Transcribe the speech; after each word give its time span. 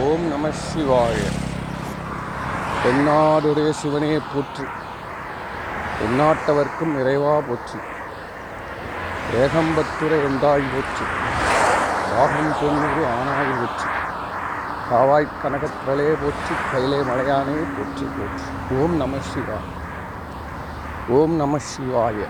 ஓம் 0.00 0.28
நம 0.28 0.48
சிவாய. 0.48 1.18
தென்னாடுடைய 2.84 3.70
சிவனே 3.70 4.20
போற்றி. 4.34 4.64
தென்னாட்டவர்க்கும் 5.98 7.00
இறைவா 7.00 7.40
போற்றி. 7.40 7.78
ஏகம்பத்துரை 9.34 10.18
எந்தாய் 10.28 10.64
போற்றி. 10.72 11.06
ராகம் 12.12 12.56
தொண்ணூறு 12.60 13.06
ஆனாய் 13.06 13.54
போற்றி. 13.60 13.88
காவாய் 14.90 15.28
கனகத்திரலே 15.44 16.16
போற்றி. 16.22 16.54
கையிலே 16.72 16.96
மலையானே 16.96 17.64
போற்றி 17.76 18.06
போற்றி. 18.18 18.76
ஓம் 18.76 18.96
நம 18.96 19.16
சிவாய. 19.16 19.62
ஓம் 21.08 21.36
நம 21.36 21.56
சிவாய. 21.56 22.26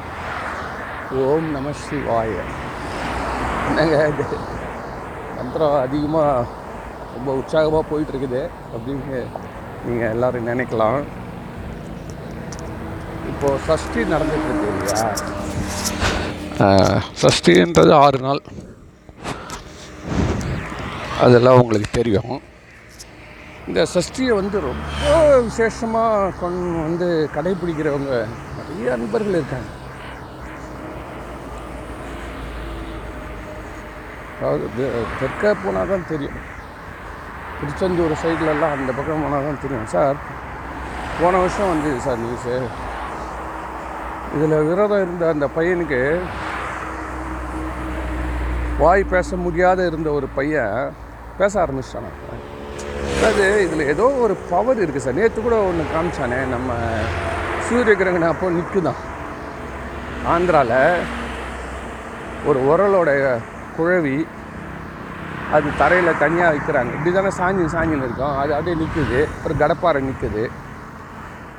ஓம் 1.13 1.51
நம 1.51 1.71
சிவாய. 1.89 2.37
என்னங்க 3.69 4.15
மந்திரம் 5.37 5.81
அதிகமாக 5.81 6.45
ரொம்ப 7.17 7.31
உற்சாகமாக 7.41 7.85
போயிட்டுருக்குது. 7.93 8.43
அப்படின்னு 8.77 9.21
நீங்கள் 9.87 10.13
எல்லோரும் 10.15 10.49
நினைக்கலாம். 10.53 11.01
இப்போது 13.33 13.63
சஷ்டி 13.69 14.01
நடந்துட்டு 14.15 14.49
இருக்கு 14.51 14.69
இல்லையா 14.75 15.09
சஷ்டின்றது 17.23 17.93
ஆறு 18.05 18.19
நாள். 18.27 18.41
அதெல்லாம் 21.25 21.61
உங்களுக்கு 21.63 21.91
தெரியும். 21.99 22.35
இந்த 23.69 23.81
சஷ்டியை 23.95 24.33
வந்து 24.39 24.57
ரொம்ப 24.67 25.15
விசேஷமாக 25.47 26.33
கொண்டு 26.43 26.81
வந்து 26.87 27.09
கடைபிடிக்கிறவங்க 27.37 28.13
நிறைய 28.59 28.93
அன்பர்கள் 28.97 29.39
இருக்காங்க. 29.41 29.71
அதாவது 34.39 34.87
தெற்க 35.21 35.55
போனால் 35.65 35.91
தான் 35.93 36.11
தெரியும். 36.13 36.39
திருச்செந்தூர் 37.61 38.21
சைட்லலாம் 38.23 38.75
அந்த 38.77 38.91
பக்கம் 38.97 39.23
போனால் 39.25 39.47
தான் 39.47 39.63
தெரியும். 39.65 39.89
சார் 39.95 40.17
போன 41.21 41.39
வருஷம் 41.43 41.71
வந்தது 41.73 41.99
சார் 42.07 42.21
நியூஸு 42.25 42.57
இதில் 44.37 44.65
விரதம் 44.69 45.03
இருந்த 45.05 45.25
அந்த 45.35 45.47
பையனுக்கு 45.57 46.01
வாய் 48.83 49.11
பேச 49.15 49.37
முடியாத 49.45 49.87
இருந்த 49.91 50.09
ஒரு 50.19 50.27
பையன் 50.39 50.75
பேச 51.39 51.53
ஆரம்பிச்சிட்டான். 51.63 52.19
அதாவது 53.19 53.47
இதில் 53.67 53.91
ஏதோ 53.93 54.07
ஒரு 54.25 54.35
பவர் 54.51 54.83
இருக்குது 54.83 55.05
சார். 55.05 55.19
நேற்று 55.21 55.41
கூட 55.47 55.57
ஒன்று 55.69 55.85
காமிச்சானே 55.95 56.41
நம்ம 56.55 56.73
சூரிய 57.69 57.95
கிரகணம் 58.01 58.33
அப்போ 58.33 58.51
நிற்குதான் 58.57 59.01
ஆந்திராவில் 60.35 60.79
ஒரு 62.49 62.59
உரலோட 62.71 63.11
குழவி 63.77 64.17
அது 65.55 65.69
தரையில் 65.81 66.21
தனியாக 66.23 66.53
வைக்கிறாங்க. 66.55 66.91
இப்படி 66.97 67.11
தானே 67.17 67.31
சாஞ்சி 67.39 67.65
சாஞ்சின்னு 67.75 68.07
இருக்கும். 68.07 68.37
அது 68.43 68.53
அப்படியே 68.57 68.77
நிற்குது 68.83 69.21
ஒரு 69.45 69.55
கடப்பாறை 69.63 70.01
நிற்குது 70.09 70.45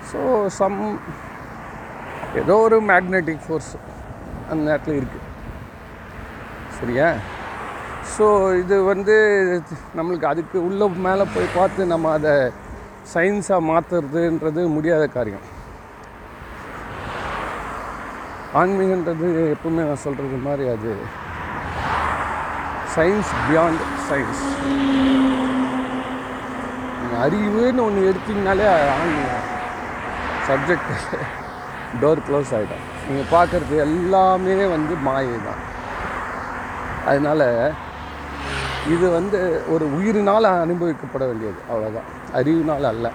ஸோ 0.10 0.20
சம் 0.60 0.78
ஏதோ 2.42 2.56
ஒரு 2.66 2.78
மேக்னெட்டிக் 2.92 3.44
ஃபோர்ஸ் 3.46 3.74
அந்த 4.50 4.62
நேரத்தில் 4.68 4.98
இருக்குது 5.00 5.26
சரியா? 6.80 7.08
ஸோ 8.16 8.26
இது 8.62 8.76
வந்து 8.92 9.16
நம்மளுக்கு 9.98 10.28
அதுக்கு 10.32 10.58
உள்ள 10.68 10.88
மேலே 11.06 11.26
போய் 11.36 11.56
பார்த்து 11.58 11.92
நம்ம 11.94 12.12
அதை 12.18 12.34
சயின்ஸாக 13.14 13.68
மாற்றுறதுன்றது 13.70 14.62
முடியாத 14.76 15.04
காரியம். 15.16 15.46
ஆன்மீகன்றது 18.62 19.28
எப்பவுமே 19.56 19.82
நான் 19.90 20.04
சொல்கிறது 20.06 20.38
மாதிரி 20.48 20.66
அது 20.76 20.92
சயின்ஸ் 22.98 23.32
பியாண்ட் 23.48 23.84
சயின்ஸ் 24.10 24.44
அறிவுன்னு 27.26 27.82
ஒன்று 27.84 28.02
எடுத்தீங்கனாலே 28.10 28.68
ஆன்மீகம் 28.94 29.46
சப்ஜெக்ட் 30.48 30.92
டோர் 32.02 32.22
க்ளோஸ் 32.28 32.52
ஆகிடும் 32.58 32.86
நீங்கள் 33.08 33.32
பார்க்குறது 33.32 33.76
எல்லாமே 33.86 34.56
வந்து 34.66 34.94
மாயை 35.08 35.38
தான் 35.48 35.62
அதனால் 37.06 37.46
இது 38.88 39.06
வந்து 39.10 39.40
ஒரு 39.68 39.86
உயிரினால் 39.98 40.48
அனுபவிக்கப்பட 40.64 41.24
வேண்டியது. 41.30 41.60
அவ்வளோதான் 41.72 42.10
அறிவினால் 42.34 42.88
அல்ல. 42.92 43.08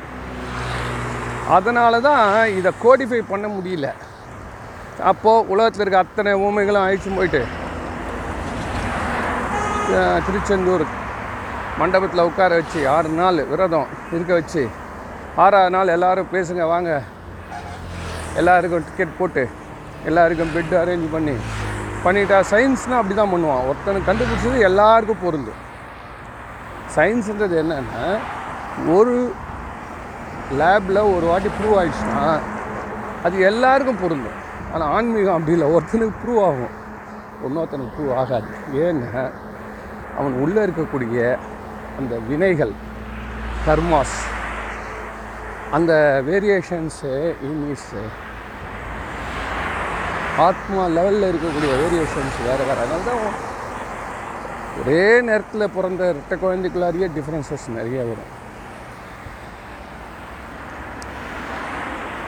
அதனால 1.48 2.00
தான் 2.00 2.24
இதை 2.58 2.70
கோடிஃபை 2.84 3.20
பண்ண 3.32 3.46
முடியல. 3.48 3.88
அப்போது 5.10 5.48
உலகத்தில் 5.52 5.84
இருக்க 5.84 5.98
அத்தனை 5.98 6.32
ஊமைகளும் 6.46 6.84
அழிச்சு 6.86 7.10
போயிட்டு 7.18 7.42
திருச்செந்தூர் 10.26 10.84
மண்டபத்தில் 11.80 12.26
உட்கார 12.28 12.50
வச்சு 12.60 12.80
ஆறு 12.94 13.10
நாள் 13.20 13.38
விரதம் 13.50 13.90
இருக்க 14.14 14.32
வச்சு 14.38 14.62
ஆறாவது 15.44 15.72
நாள் 15.74 15.92
எல்லோரும் 15.94 16.32
பேசுங்க 16.34 16.62
வாங்க. 16.72 16.90
எல்லாருக்கும் 18.40 18.84
டிக்கெட் 18.88 19.18
போட்டு 19.18 19.42
எல்லாருக்கும் 20.08 20.52
பெட் 20.56 20.74
அரேஞ்ச் 20.82 21.06
பண்ணி. 21.14 21.34
பண்ணிட்டா 22.04 22.38
சயின்ஸ்னால் 22.52 23.00
அப்படி 23.00 23.16
தான் 23.18 23.32
பண்ணுவான். 23.32 23.66
ஒருத்தனுக்கு 23.70 24.08
கண்டுபிடிச்சது 24.10 24.66
எல்லாருக்கும் 24.68 25.22
பொருந்தும் 25.24 25.60
சயின்ஸுன்றது 26.96 27.56
என்னென்னா 27.62 28.06
ஒரு 28.96 29.16
லேபில் 30.60 31.08
ஒரு 31.14 31.24
வாட்டி 31.30 31.50
ப்ரூவ் 31.58 31.76
ஆகிடுச்சுன்னா 31.80 32.24
அது 33.26 33.46
எல்லாருக்கும் 33.50 34.02
பொருந்தும் 34.02 34.38
ஆனால் 34.72 34.90
ஆன்மீகம் 34.96 35.36
அப்படி 35.36 35.56
இல்லை. 35.56 35.68
ஒருத்தனுக்கு 35.76 36.20
ப்ரூவ் 36.22 36.42
ஆகும். 36.48 36.74
இன்னொருத்தனுக்கு 37.46 37.94
ப்ரூவ் 37.96 38.12
ஆகாது. 38.22 38.50
ஏன்னா 38.86 39.22
அவன் 40.22 40.40
உள்ளே 40.46 40.60
இருக்கக்கூடிய 40.66 41.20
அந்த 42.00 42.14
வினைகள் 42.30 42.74
கர்மாஸ் 43.68 44.18
அந்த 45.76 45.92
வேரியேஷன்ஸு 46.26 47.12
இங்கிலீஷு 47.48 48.02
ஆத்மா 50.48 50.82
லெவலில் 50.96 51.30
இருக்கக்கூடிய 51.30 51.72
வேரியேஷன்ஸ் 51.80 52.36
வேறு 52.48 52.66
வேறு. 52.68 52.82
அதனால 52.84 53.02
தான் 53.08 53.24
ஒரே 54.80 55.02
நேரத்தில் 55.28 55.72
பிறந்த 55.74 56.02
ரெட்டை 56.18 56.36
குழந்தைக்குள்ளாரியே 56.44 57.08
டிஃப்ரென்சஸ் 57.16 57.66
நிறைய 57.78 57.98
வரும். 58.10 58.30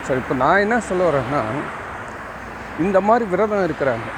ஸோ 0.07 0.13
இப்போ 0.21 0.35
நான் 0.43 0.63
என்ன 0.65 0.77
சொல்ல 0.91 1.09
வரேன்னா 1.11 1.43
இந்த 2.87 2.99
மாதிரி 3.09 3.25
விரதம் 3.33 3.67
இருக்கிறாங்க. 3.69 4.09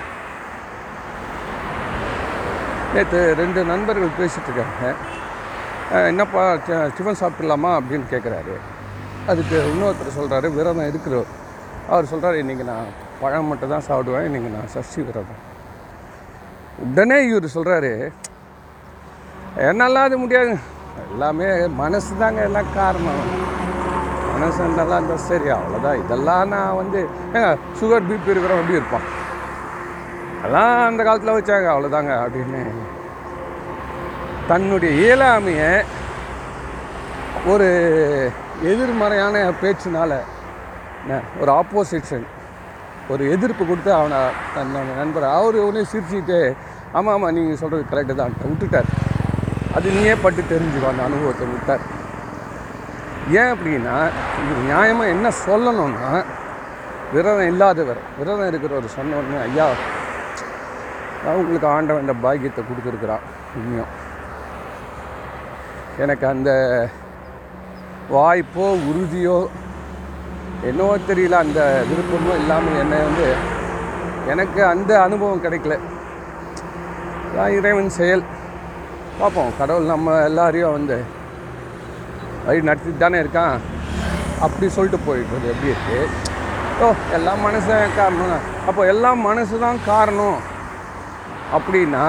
நேற்று 2.97 3.21
ரெண்டு 3.41 3.61
நண்பர்கள் 3.71 4.19
பேசிகிட்ருக்காங்க 4.19 4.84
என்னப்பா 6.11 6.43
டிஃபன் 6.97 7.19
சாப்பிட்லாமா 7.23 7.71
அப்படின்னு 7.79 8.07
கேட்குறாரு 8.12 8.55
அதுக்கு 9.31 9.57
இன்னொருத்தர் 9.71 10.17
சொல்கிறாரு 10.19 10.47
விரதம் 10.59 10.89
இருக்கிறவர் 10.91 11.33
அவர் 11.91 12.09
சொல்கிறாரு 12.12 12.37
இன்றைக்கி 12.43 12.65
நான் 12.71 12.89
பழம் 13.21 13.49
மட்டும் 13.51 13.73
தான் 13.75 13.84
சாப்பிடுவேன் 13.89 14.27
இன்றைக்கி 14.29 14.51
நான் 14.55 14.73
சஷ்டி 14.77 15.01
விரதம். 15.09 15.43
உடனே 16.84 17.19
இவர் 17.29 17.55
சொல்கிறாரு 17.57 17.93
என்னால் 19.69 20.05
அது 20.07 20.17
முடியாது. 20.23 20.55
எல்லாமே 21.13 21.47
மனசு 21.83 22.11
தாங்க 22.23 22.41
எல்லாம் 22.49 22.73
காரணம். 22.81 23.23
மனசு 24.33 24.67
நல்லா 24.81 24.97
இருந்தால் 24.99 25.25
சரி 25.28 25.49
அவ்வளோதான் 25.59 26.01
இதெல்லாம் 26.03 26.51
நான் 26.55 26.78
வந்து 26.81 27.01
ஏங்க 27.37 27.51
சுகர் 27.81 28.09
பிபி 28.11 28.33
இருக்கிறவன் 28.33 28.63
எப்படி 28.63 28.81
இருப்பான். 28.81 29.07
அதெல்லாம் 30.47 30.89
அந்த 30.89 31.03
காலத்தில் 31.07 31.37
வச்சாங்க 31.37 31.69
அவ்வளோதாங்க 31.71 32.12
அப்படின்னு. 32.25 32.61
தன்னுடைய 34.51 34.91
இயலாமையை 35.03 35.71
ஒரு 37.53 37.69
எதிர்மறையான 38.71 39.43
பேச்சினால 39.62 40.12
என்ன, 41.03 41.19
ஒரு 41.41 41.51
ஆப்போசிஷன் 41.61 42.27
ஒரு 43.12 43.25
எதிர்ப்பு 43.34 43.62
கொடுத்து 43.65 43.91
அவனை 43.97 44.21
தன்னோட 44.55 44.95
நண்பர் 45.01 45.27
அவர் 45.33 45.59
உடனே 45.65 45.83
சிரிச்சுட்டு 45.93 46.39
ஆமாம் 46.97 47.13
ஆமாம் 47.17 47.34
நீங்கள் 47.37 47.61
சொல்கிறது 47.63 47.91
கரெக்டு 47.91 48.15
தான் 48.21 48.39
விட்டுட்டார். 48.53 48.89
அது 49.77 49.97
நீயே 49.99 50.15
பட்டு 50.25 50.43
தெரிஞ்சுக்கோ 50.55 50.89
அந்த 50.93 51.05
அனுபவத்தை 51.09 51.47
விட்டார். 51.53 51.84
ஏன் 53.41 53.53
அப்படின்னா 53.54 53.99
இது 54.41 54.63
நியாயமாக 54.71 55.13
என்ன 55.16 55.28
சொல்லணும்னா 55.45 56.10
விரதம் 57.15 57.49
இல்லாதவர் 57.53 58.03
விரதம் 58.19 58.49
இருக்கிறவர் 58.51 58.97
சொன்ன 58.99 59.16
உடனே 59.21 59.39
ஐயா 59.49 59.69
அவங்களுக்கு 61.31 61.69
ஆண்டவன் 61.77 62.05
இந்த 62.05 62.17
பாக்கியத்தை 62.25 62.63
கொடுத்துருக்குறான் 62.65 63.25
இன்னும் 63.61 63.93
எனக்கு 66.05 66.25
அந்த 66.34 66.51
வாய்ப்போ 68.15 68.67
உறுதியோ 68.91 69.37
என்னவோ 70.69 70.95
தெரியல 71.09 71.39
அந்த 71.45 71.61
விருப்பமோ 71.91 72.34
இல்லாமல் 72.41 72.81
என்னை 72.83 72.99
வந்து 73.09 73.27
எனக்கு 74.33 74.61
அந்த 74.73 74.93
அனுபவம் 75.07 75.43
கிடைக்கல. 75.45 75.75
இறைவன் 77.57 77.91
செயல். 77.99 78.23
பார்ப்போம் 79.19 79.53
கடவுள் 79.59 79.91
நம்ம 79.93 80.15
எல்லாரையும் 80.28 80.75
வந்து 80.77 80.97
வழி 82.47 82.67
நடத்திட்டு 82.69 83.03
தானே 83.05 83.19
இருக்கான். 83.23 83.57
அப்படி 84.45 84.67
சொல்லிட்டு 84.77 85.01
போயிட்டு 85.07 85.53
எப்படி 85.53 85.73
இருக்குது 85.73 86.03
ஓ 86.84 86.89
எல்லாம் 87.19 87.45
மனசு 87.47 87.69
தான் 87.73 87.97
காரணம். 88.01 88.33
தான் 88.34 88.47
அப்போ 88.69 88.83
எல்லாம் 88.93 89.21
மனசு 89.28 89.55
தான் 89.65 89.78
காரணம். 89.91 90.39
அப்படின்னா 91.54 92.04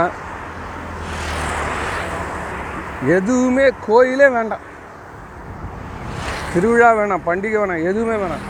எதுவுமே 3.15 3.65
கோயிலே 3.87 4.27
வேண்டாம். 4.35 4.63
திருவிழா 6.53 6.89
வேணாம் 6.93 7.25
பண்டிகை 7.25 7.57
வேணாம் 7.61 7.83
எதுவுமே 7.89 8.15
வேணாம். 8.23 8.45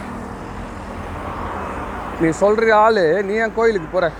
நீ 2.21 2.29
சொல்கிற 2.43 2.75
ஆள் 2.75 3.01
நீ 3.27 3.33
ஏன் 3.33 3.55
கோயிலுக்கு 3.57 3.89
போகிற 3.91 4.11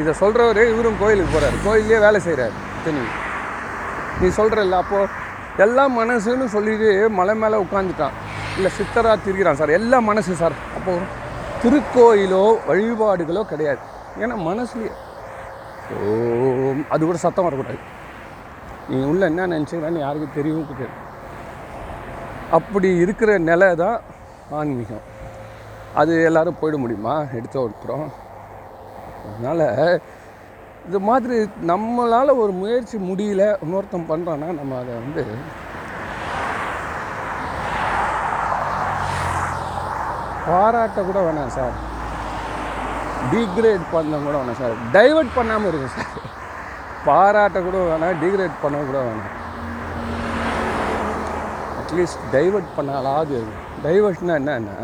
இதை 0.00 0.12
சொல்கிறவர் 0.20 0.60
இவரும் 0.72 1.00
கோயிலுக்கு 1.00 1.34
போகிறார் 1.34 1.58
கோயிலே 1.64 1.98
வேலை 2.06 2.20
செய்கிறார் 2.20 2.54
தனி 2.84 3.02
நீ 4.20 4.28
சொல்கிறல்ல 4.38 4.78
அப்போது 4.82 5.18
எல்லாம் 5.64 5.94
மனசுன்னு 5.98 6.46
சொல்லிட்டு 6.54 7.10
மலை 7.18 7.34
மேலே 7.34 7.56
உட்காந்துட்டான் 7.64 8.16
இல்லை 8.56 8.70
சித்தராக 8.78 9.16
திரிகிறான் 9.24 9.58
சார். 9.60 9.70
எல்லாம் 9.70 10.04
மனசு 10.04 10.34
சார். 10.34 10.56
அப்போது 10.76 11.06
திருக்கோயிலோ 11.62 12.44
வழிபாடுகளோ 12.68 13.42
கிடையாது. 13.52 13.78
ஏன்னா 14.20 14.36
மனசுலேயே. 14.48 14.92
ஓ 15.98 16.08
அது 16.94 17.02
கூட 17.08 17.18
சத்தம் 17.24 17.46
வரக்கூடாது. 17.46 17.80
நீ 18.90 18.98
உள்ள 19.10 19.22
என்ன 19.30 19.46
நினச்சிக்கிறான்னு 19.54 20.04
யாருக்கும் 20.04 20.36
தெரியவும் 20.38 20.70
தெரியாது 20.70 20.96
அப்படி 22.58 22.88
இருக்கிற 23.04 23.30
நிலை 23.50 23.68
தான் 23.82 23.98
ஆன்மீகம். 24.60 25.04
அது 26.00 26.12
எல்லாரும் 26.28 26.58
போயிட 26.60 26.76
முடியுமா? 26.84 27.14
எடுத்த 27.38 27.56
ஒருத்தரும் 27.64 28.08
அதனால் 29.28 29.66
இது 30.88 30.98
மாதிரி 31.08 31.36
நம்மளால் 31.70 32.38
ஒரு 32.42 32.52
முயற்சி 32.60 32.96
முடியல 33.10 33.42
இன்னொருத்தன் 33.64 34.10
பண்ணுறோன்னா 34.10 34.48
நம்ம 34.60 34.78
அதை 34.82 34.92
வந்து 35.02 35.24
பாராட்ட 40.46 41.00
கூட 41.08 41.18
வேணாம் 41.26 41.56
சார். 41.58 41.76
டீக்ரேட் 43.32 43.84
பண்ண 43.92 44.18
கூட 44.24 44.34
வேணாம் 44.38 44.60
சார். 44.60 44.76
டைவர்ட் 44.96 45.36
பண்ணாமல் 45.38 45.68
இருக்கும் 45.70 45.94
சார். 45.96 46.24
பாராட்ட 47.04 47.60
கூட 47.66 47.76
வேணாம் 47.90 48.20
டீக்ரேட் 48.22 48.56
பண்ண 48.62 48.78
கூட 48.88 48.98
வேணாம். 49.08 49.30
அட்லீஸ்ட் 51.80 52.26
டைவர்ட் 52.32 52.74
பண்ணாலாவது 52.78 53.38
டைவர்ட்னா 53.84 54.34
என்னன்னா 54.40 54.76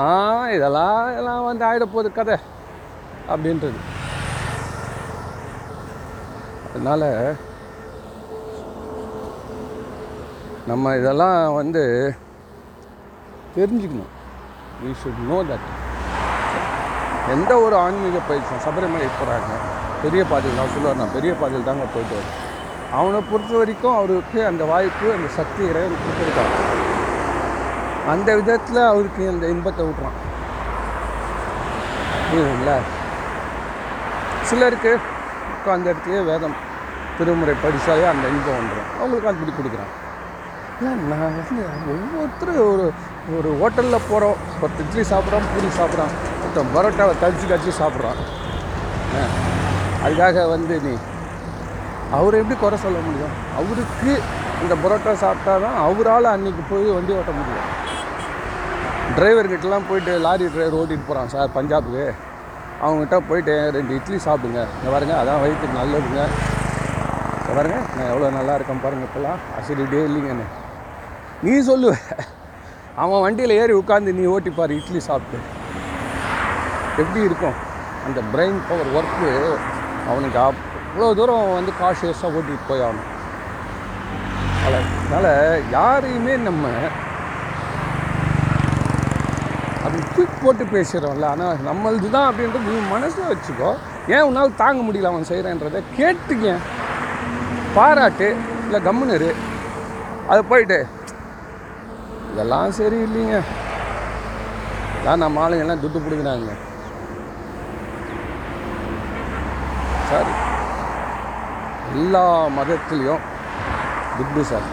ஆ 0.00 0.02
இதெல்லாம் 0.56 1.10
இதெல்லாம் 1.12 1.44
வந்து 1.44 1.64
ஆகிட 1.68 1.84
போகுது 1.92 2.10
கதை. 2.12 2.36
அப்படின்றது. 3.32 3.78
அதனால் 6.72 7.06
நம்ம 10.70 10.94
இதெல்லாம் 10.96 11.54
வந்து 11.60 11.82
தெரிஞ்சுக்கணும். 13.56 14.12
வி 14.82 14.90
ஷுட் 15.00 15.22
நோ 15.30 15.38
தட் 15.50 15.68
எந்த 17.34 17.52
ஒரு 17.64 17.76
ஆன்மீக 17.84 18.20
பயிற்சியும் 18.28 18.64
சபரிமலை 18.66 19.08
போகிறாங்க 19.18 19.50
பெரிய 20.02 20.22
பாதையில் 20.30 20.58
நான் 20.60 20.72
சொல்லுவார் 20.74 21.00
நான் 21.00 21.16
பெரிய 21.16 21.32
பாதையில் 21.40 21.68
தாங்க 21.68 21.86
போயிட்டு 21.94 22.14
வரேன். 22.18 22.36
அவனை 22.98 23.18
பொறுத்த 23.30 23.52
வரைக்கும் 23.60 23.96
அவருக்கு 23.98 24.38
அந்த 24.50 24.62
வாய்ப்பு 24.70 25.06
அந்த 25.16 25.28
சக்தி 25.38 25.62
இறைவன் 25.70 26.00
கொடுத்துருக்காங்க 26.02 26.56
அந்த 28.12 28.28
விதத்தில் 28.38 28.80
அவருக்கு 28.92 29.22
அந்த 29.32 29.44
இன்பத்தை 29.54 29.84
விட்றான் 29.88 30.18
புரியுதுங்களா? 32.28 32.76
சிலருக்கு 34.48 34.92
உட்காந்த 35.52 35.86
இடத்துலையே 35.92 36.22
வேதம் 36.30 36.56
திருமுறை 37.18 37.54
படித்தாலே 37.62 38.04
அந்த 38.12 38.26
இன்பம் 38.34 38.58
வந்துடும். 38.58 38.90
அவங்களுக்கு 39.00 39.30
அப்படி 39.30 39.52
கொடுக்குறான். 39.58 39.92
இல்லை 40.80 40.92
நான் 41.12 41.34
வந்து 41.38 41.64
ஒவ்வொருத்தரும் 41.92 42.60
ஒரு 42.72 42.86
ஒரு 43.38 43.50
ஹோட்டலில் 43.60 44.06
போகிறோம் 44.10 44.38
பத்து 44.60 44.84
இட்லி 44.84 45.02
சாப்பிட்றோம் 45.10 45.48
பூரி 45.54 45.70
சாப்பிட்றான் 45.80 46.14
ஒருத்தன் 46.50 46.72
பரோட்டாவை 46.76 47.12
கடிச்சு 47.22 47.44
கடிச்சு 47.50 47.72
சாப்பிட்றான் 47.80 48.20
அதுக்காக 50.04 50.46
வந்து 50.52 50.74
நீ 50.86 50.94
அவரை 52.16 52.36
எப்படி 52.40 52.56
குறை 52.62 52.76
சொல்ல 52.84 52.98
முடியும்? 53.04 53.34
அவருக்கு 53.58 54.12
இந்த 54.62 54.74
பரோட்டா 54.84 55.12
சாப்பிட்டா 55.22 55.52
தான் 55.64 55.76
அவரால் 55.88 56.28
அன்றைக்கி 56.32 56.62
போய் 56.70 56.88
வண்டி 56.96 57.12
ஓட்ட 57.18 57.32
முடியும். 57.36 57.68
டிரைவர்கிட்டலாம் 59.18 59.86
போயிட்டு 59.90 60.14
லாரி 60.24 60.48
டிரைவர் 60.54 60.78
ஓட்டிகிட்டு 60.80 61.08
போகிறான் 61.10 61.32
சார் 61.34 61.54
பஞ்சாபுக்கு. 61.58 62.06
அவங்ககிட்ட 62.82 63.20
போயிட்டு 63.30 63.54
ரெண்டு 63.76 63.94
இட்லி 63.98 64.18
சாப்பிடுங்க. 64.26 64.60
இங்கே 64.74 64.90
பாருங்க 64.96 65.14
அதான் 65.20 65.40
வயிற்றுக்கு 65.44 65.80
நல்லதுங்க. 65.80 66.24
பாருங்க 67.58 67.78
நான் 67.94 68.10
எவ்வளோ 68.12 68.32
நல்லா 68.40 68.56
இருக்கேன் 68.58 68.84
பாருங்க 68.86 69.06
இப்போலாம். 69.10 69.40
அசிடிட்டே 69.60 70.04
இல்லைங்கன்னு 70.10 70.48
நீ 71.46 71.54
சொல்லுவ 71.70 71.94
அவன் 73.04 73.24
வண்டியில் 73.28 73.58
ஏறி 73.62 73.74
உட்காந்து 73.82 74.18
நீ 74.20 74.26
ஓட்டிப்பார் 74.34 74.78
இட்லி 74.80 75.02
சாப்பிட்டு. 75.10 75.40
எப்படி 77.00 77.20
இருக்கும்? 77.28 77.56
அந்த 78.06 78.20
பிரெயின் 78.32 78.58
பவர் 78.68 78.92
ஒர்க்கு 78.98 79.30
அவனுக்கு 80.10 80.38
அவ்வளோ 80.46 81.08
தூரம் 81.18 81.40
அவன் 81.42 81.58
வந்து 81.58 81.72
காஷியஸாக 81.80 82.36
ஓட்டிகிட்டு 82.38 82.68
போய் 82.70 82.84
ஆகணும் 82.86 83.08
அதனால் 84.64 85.30
யாரையுமே 85.76 86.34
நம்ம 86.48 86.64
அப்படி 89.84 90.02
தூக்கி 90.16 90.36
போட்டு 90.42 90.64
பேசுகிறோம்ல 90.74 91.28
ஆனால் 91.34 91.62
நம்மளது 91.68 92.08
தான் 92.16 92.28
அப்படின்றது 92.30 92.72
நீ 92.74 92.80
மனசில் 92.94 93.30
வச்சுக்கோ. 93.30 93.70
ஏன் 94.14 94.26
உன்னால் 94.28 94.58
தாங்க 94.62 94.80
முடியல 94.86 95.10
அவன் 95.12 95.28
செய்கிறேன்றதை 95.30 95.80
கேட்டுக்க. 95.98 96.54
பாராட்டு 97.76 98.28
இல்லை 98.66 98.80
கம்முனரு 98.86 99.30
அது 100.32 100.40
போயிட்டு 100.50 100.78
இதெல்லாம் 102.32 102.76
சரி 102.80 102.98
இல்லைங்க 103.06 103.38
இதான் 104.98 105.22
நம்ம 105.24 105.40
ஆளுங்கெல்லாம் 105.44 105.82
துட்டு 105.84 106.04
பிடிக்கிறாங்க. 106.06 106.52
சார். 110.10 110.30
எல்லா 111.94 112.24
மதத்துலேயும் 112.58 113.24
குட்டு 114.16 114.42
சார். 114.50 114.66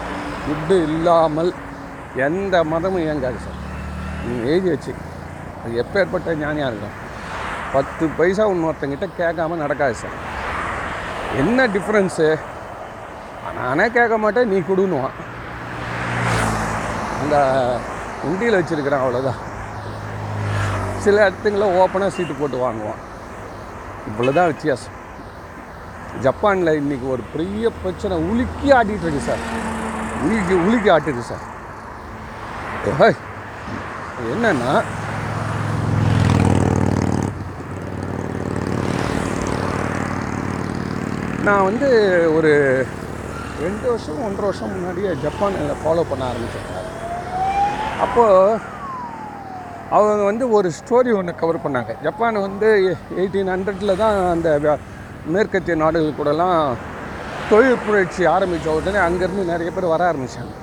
குட்டு 0.46 0.76
இல்லாமல் 0.88 1.50
எந்த 2.26 2.64
மதமும் 2.72 3.04
இயங்காது 3.06 3.38
சார். 3.46 3.60
நீங்கள் 4.24 4.48
எழுதி 4.52 4.68
வச்சு. 4.74 4.92
அது 5.62 5.72
எப்பேற்பட்ட 5.82 6.34
ஞானியாக 6.42 6.70
இருக்கும் 6.72 6.96
பத்து 7.74 8.04
பைசா 8.18 8.44
இன்னொருத்தங்கிட்ட 8.52 9.06
கேட்காம 9.20 9.58
நடக்காது 9.62 9.94
சார். 10.02 10.16
என்ன 11.42 11.66
டிஃப்ரென்ஸு 11.74 12.28
நானே 13.58 13.86
கேட்க 13.96 14.14
மாட்டேன் 14.24 14.50
நீ 14.52 14.58
கொடுன்னுவான். 14.68 15.16
அந்த 17.20 17.36
உண்டியில் 18.28 18.58
வச்சுருக்கிறேன் 18.58 19.02
அவ்வளோதான் 19.04 19.40
சில 21.04 21.16
இடத்துங்களில் 21.24 21.76
ஓப்பனாக 21.80 22.14
சீட்டு 22.16 22.34
போட்டு 22.40 22.64
வாங்குவான். 22.64 23.02
இவ்வளோ 24.10 24.32
தான் 24.38 24.50
வித்தியாசம். 24.52 24.96
ஜப்பானில் 26.26 26.78
இன்றைக்கி 26.80 27.06
ஒரு 27.14 27.22
பெரிய 27.34 27.70
பிரச்சனை. 27.82 28.14
உலுக்கி 28.30 28.68
ஆட்டிகிட்டு 28.78 29.06
இருக்கு 29.06 29.28
சார். 29.30 29.42
உலுக்கி 30.26 30.54
உலுக்கி 30.66 30.90
ஆட்டுது 30.94 31.24
சார். 31.32 31.44
என்னன்னா 34.34 34.72
நான் 41.46 41.66
வந்து 41.68 41.88
ஒரு 42.36 42.50
ரெண்டு 43.64 43.86
வருஷம் 43.90 44.24
ஒன்றரை 44.26 44.46
வருஷம் 44.48 44.72
முன்னாடியே 44.72 45.12
ஜப்பானில் 45.26 45.78
ஃபாலோ 45.82 46.02
பண்ண 46.10 46.22
ஆரம்பித்தேன் 46.30 46.66
அப்போது 48.04 48.60
அவங்க 49.96 50.22
வந்து 50.30 50.44
ஒரு 50.56 50.68
ஸ்டோரி 50.78 51.10
ஒன்று 51.18 51.40
கவர் 51.42 51.64
பண்ணாங்க. 51.64 51.92
ஜப்பான் 52.06 52.44
வந்து 52.46 52.68
எயிட்டீன் 53.20 53.52
ஹண்ட்ரடில் 53.54 54.00
தான் 54.02 54.16
அந்த 54.34 54.48
மேற்கத்திய 55.26 55.76
நாடுகள் 55.76 56.18
கூடலாம் 56.18 56.62
தொழில் 57.50 57.82
புரட்சி 57.84 58.22
ஆரம்பித்த 58.26 58.70
உடனே 58.72 59.00
அங்கேருந்து 59.04 59.44
நிறைய 59.44 59.70
பேர் 59.70 59.92
வர 59.92 60.02
ஆரம்பித்தாங்க 60.08 60.54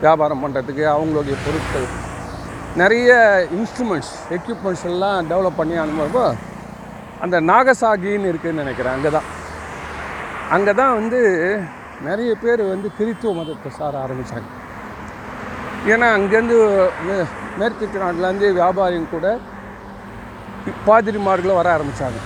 வியாபாரம் 0.00 0.42
பண்ணுறதுக்கு 0.42 0.84
அவங்களுடைய 0.92 1.34
பொருட்கள். 1.44 1.86
நிறைய 2.76 3.10
இன்ஸ்ட்ருமெண்ட்ஸ் 3.56 4.12
எக்யூப்மெண்ட்ஸ் 4.30 4.84
எல்லாம் 4.84 5.28
டெவலப் 5.30 5.58
பண்ணி 5.58 5.74
அனுப்புறப்போ 5.78 6.24
அந்த 7.20 7.36
நாகசாகின்னு 7.48 8.30
இருக்குதுன்னு 8.30 8.64
நினைக்கிறேன் 8.64 8.94
அங்கே 8.94 9.10
தான் 9.10 9.28
அங்கே 10.50 10.72
தான் 10.74 10.94
வந்து 10.94 11.20
நிறைய 12.00 12.32
பேர் 12.34 12.62
வந்து 12.66 12.88
கிறித்துவ 12.98 13.32
மதத்தை 13.34 13.70
சார 13.72 13.94
ஆரம்பித்தாங்க 14.02 14.50
ஏன்னா 15.92 16.06
அங்கேருந்து 16.16 16.58
மே- 17.06 17.28
மேற்கத்திய 17.58 18.02
நாட்டிலேருந்து 18.02 18.48
வியாபாரியும் 18.58 19.10
கூட 19.10 19.26
பாதிரிமார்களும் 20.86 21.60
வர 21.60 21.68
ஆரம்பித்தாங்க 21.74 22.20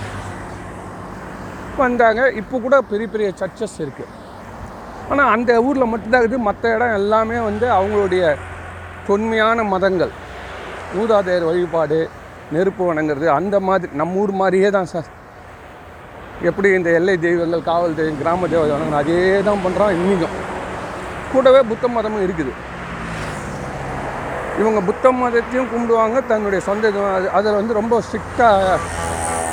வந்தாங்க. 1.85 2.21
இப்போ 2.41 2.55
கூட 2.65 2.75
பெரிய 2.91 3.07
பெரிய 3.13 3.29
சர்ச்சஸ் 3.41 3.77
இருக்குது 3.85 4.15
ஆனால் 5.11 5.29
அந்த 5.35 5.51
ஊரில் 5.67 5.91
மட்டும்தான் 5.91 6.21
இருக்குது 6.23 6.47
மற்ற 6.47 6.73
இடம் 6.75 6.95
எல்லாமே 6.99 7.37
வந்து 7.49 7.67
அவங்களுடைய 7.77 8.23
தொன்மையான 9.07 9.63
மதங்கள். 9.73 10.11
ஊதாதையர் 11.01 11.47
வழிபாடு 11.49 11.99
நெருப்பு 12.55 12.83
வணங்குறது 12.89 13.27
அந்த 13.39 13.55
மாதிரி 13.67 13.97
நம்ம 14.01 14.21
ஊர் 14.23 14.33
மாதிரியே 14.41 14.69
தான் 14.77 14.91
சார். 14.93 15.09
எப்படி 16.49 16.67
இந்த 16.77 16.89
எல்லை 16.99 17.15
தெய்வங்கள் 17.25 17.67
காவல் 17.69 17.97
தெய்வம் 17.99 18.19
கிராம 18.21 18.47
தெய்வம் 18.51 18.73
வணங்கணும் 18.75 19.01
அதே 19.03 19.19
தான் 19.47 19.63
பண்ணுறோம் 19.65 19.93
இன்றைக்கும் 19.97 20.37
கூடவே 21.31 21.61
புத்த 21.71 21.87
மதமும் 21.95 22.25
இருக்குது. 22.27 22.53
இவங்க 24.61 24.79
புத்த 24.87 25.11
மதத்தையும் 25.19 25.69
கும்பிடுவாங்க. 25.73 26.19
தன்னுடைய 26.31 26.61
சொந்த 26.69 26.87
அதில் 27.37 27.59
வந்து 27.59 27.79
ரொம்ப 27.79 27.99
ஸ்ட்ரிக்டாக 28.05 28.79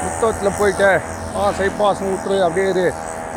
புத்தகத்தில் 0.04 0.58
போயிட்ட 0.60 0.86
ஆசை 1.44 1.68
ஊற்று 2.12 2.36
அப்படியே 2.46 2.66
இது 2.72 2.84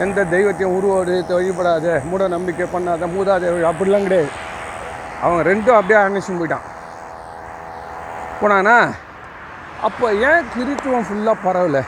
எந்த 0.04 0.24
தெய்வத்தையும் 0.34 0.76
உருவோடு 0.78 1.16
வழிபடாது 1.38 1.94
மூட 2.10 2.28
நம்பிக்கை 2.34 2.66
பண்ணாத 2.74 3.08
மூதாத 3.16 3.50
அப்படிலாம் 3.70 4.06
கிடையாது. 4.08 4.30
அவன் 5.26 5.46
ரெண்டும் 5.50 5.78
அப்படியே 5.78 6.00
அனுப்பிச்சு 6.02 6.40
போயிட்டான். 6.40 6.68
போனானா 8.42 8.78
அப்போ 9.88 10.06
ஏன் 10.30 10.48
கிறித்துவம் 10.54 11.08
ஃபுல்லாக 11.08 11.44
பரவலை? 11.46 11.84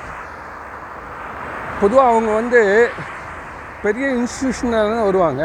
பொதுவாக 1.82 2.12
அவங்க 2.12 2.32
வந்து 2.39 2.62
பெரிய 3.86 4.08
இன்ஸ்டியூஷனில் 4.20 5.08
வருவாங்க. 5.10 5.44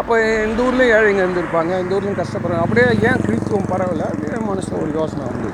அப்போ 0.00 0.14
இந்த 0.46 0.58
ஊர்லேயும் 0.66 0.94
ஏழைங்க 0.98 1.22
இருந்திருப்பாங்க 1.24 1.72
இந்த 1.82 1.92
ஊர்லேயும் 1.96 2.20
கஷ்டப்படுறாங்க 2.20 2.64
அப்படியே 2.66 2.86
ஏன் 3.08 3.22
கிறித்துவம் 3.26 3.70
பரவலை? 3.72 4.04
அப்படியே 4.12 4.38
மனசில் 4.50 4.80
ஒரு 4.82 4.92
யோசனை 5.00 5.24
வந்து. 5.32 5.50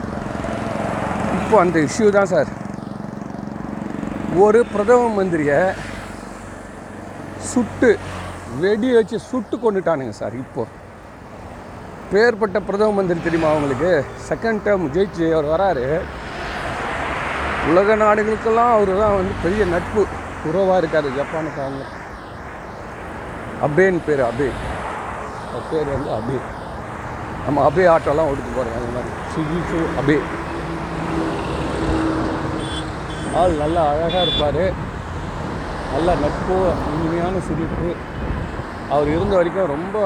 இப்போ 1.41 1.57
அந்த 1.65 1.79
இஷ்யூ 1.89 2.09
தான் 2.19 2.33
சார். 2.35 2.51
ஒரு 4.37 4.67
பிரதம 4.67 5.09
மந்திரியை 5.09 5.75
சுட்டு 7.53 7.99
வெடி 8.61 8.93
வச்சு 8.93 9.19
சுட்டு 9.19 9.57
கொண்டுட்டானுங்க 9.57 10.09
சார் 10.09 10.35
இப்போ. 10.35 10.67
பேர்பட்ட 12.13 12.61
பிரதம 12.61 12.91
மந்திரி 12.91 13.21
தெரியுமா 13.21 13.49
அவங்களுக்கு 13.49 14.05
செகண்ட் 14.29 14.63
டேர்ம் 14.65 14.91
ஜெயிச்சு 14.91 15.33
அவர் 15.33 15.45
வராரு. 15.45 16.01
உலக 17.71 17.97
நாடுகளுக்கெல்லாம் 17.97 18.73
அவர் 18.73 18.97
தான் 18.99 19.15
வந்து 19.15 19.33
பெரிய 19.43 19.65
நட்பு 19.65 20.07
உறவாக 20.45 20.79
இருக்கார் 20.79 21.05
ஜப்பானுக்காரங்க 21.05 21.85
அபேன்னு 23.63 24.01
பேர் 24.07 24.21
அபே. 24.21 24.51
அவர் 25.51 25.69
பேர் 25.71 25.89
வந்து 25.89 26.11
அபே. 26.11 26.39
நம்ம 27.47 27.71
அபே 27.71 27.87
ஆட்டோலாம் 27.87 28.31
ஓடிட்டு 28.31 28.57
போகிறோம் 28.57 28.77
அந்த 28.77 28.91
மாதிரி. 28.95 29.11
சுஜிசு 29.35 29.99
அபே. 29.99 30.19
ஆள் 33.41 33.61
நல்லா 33.63 33.83
அழகாக 33.91 34.23
இருப்பார். 34.27 34.65
நல்ல 35.93 36.15
நட்பு 36.23 36.57
இனிமையான 36.93 37.35
சிரிப்பு. 37.49 37.91
அவர் 38.95 39.09
இருந்த 39.15 39.35
வரைக்கும் 39.39 39.73
ரொம்ப 39.75 39.99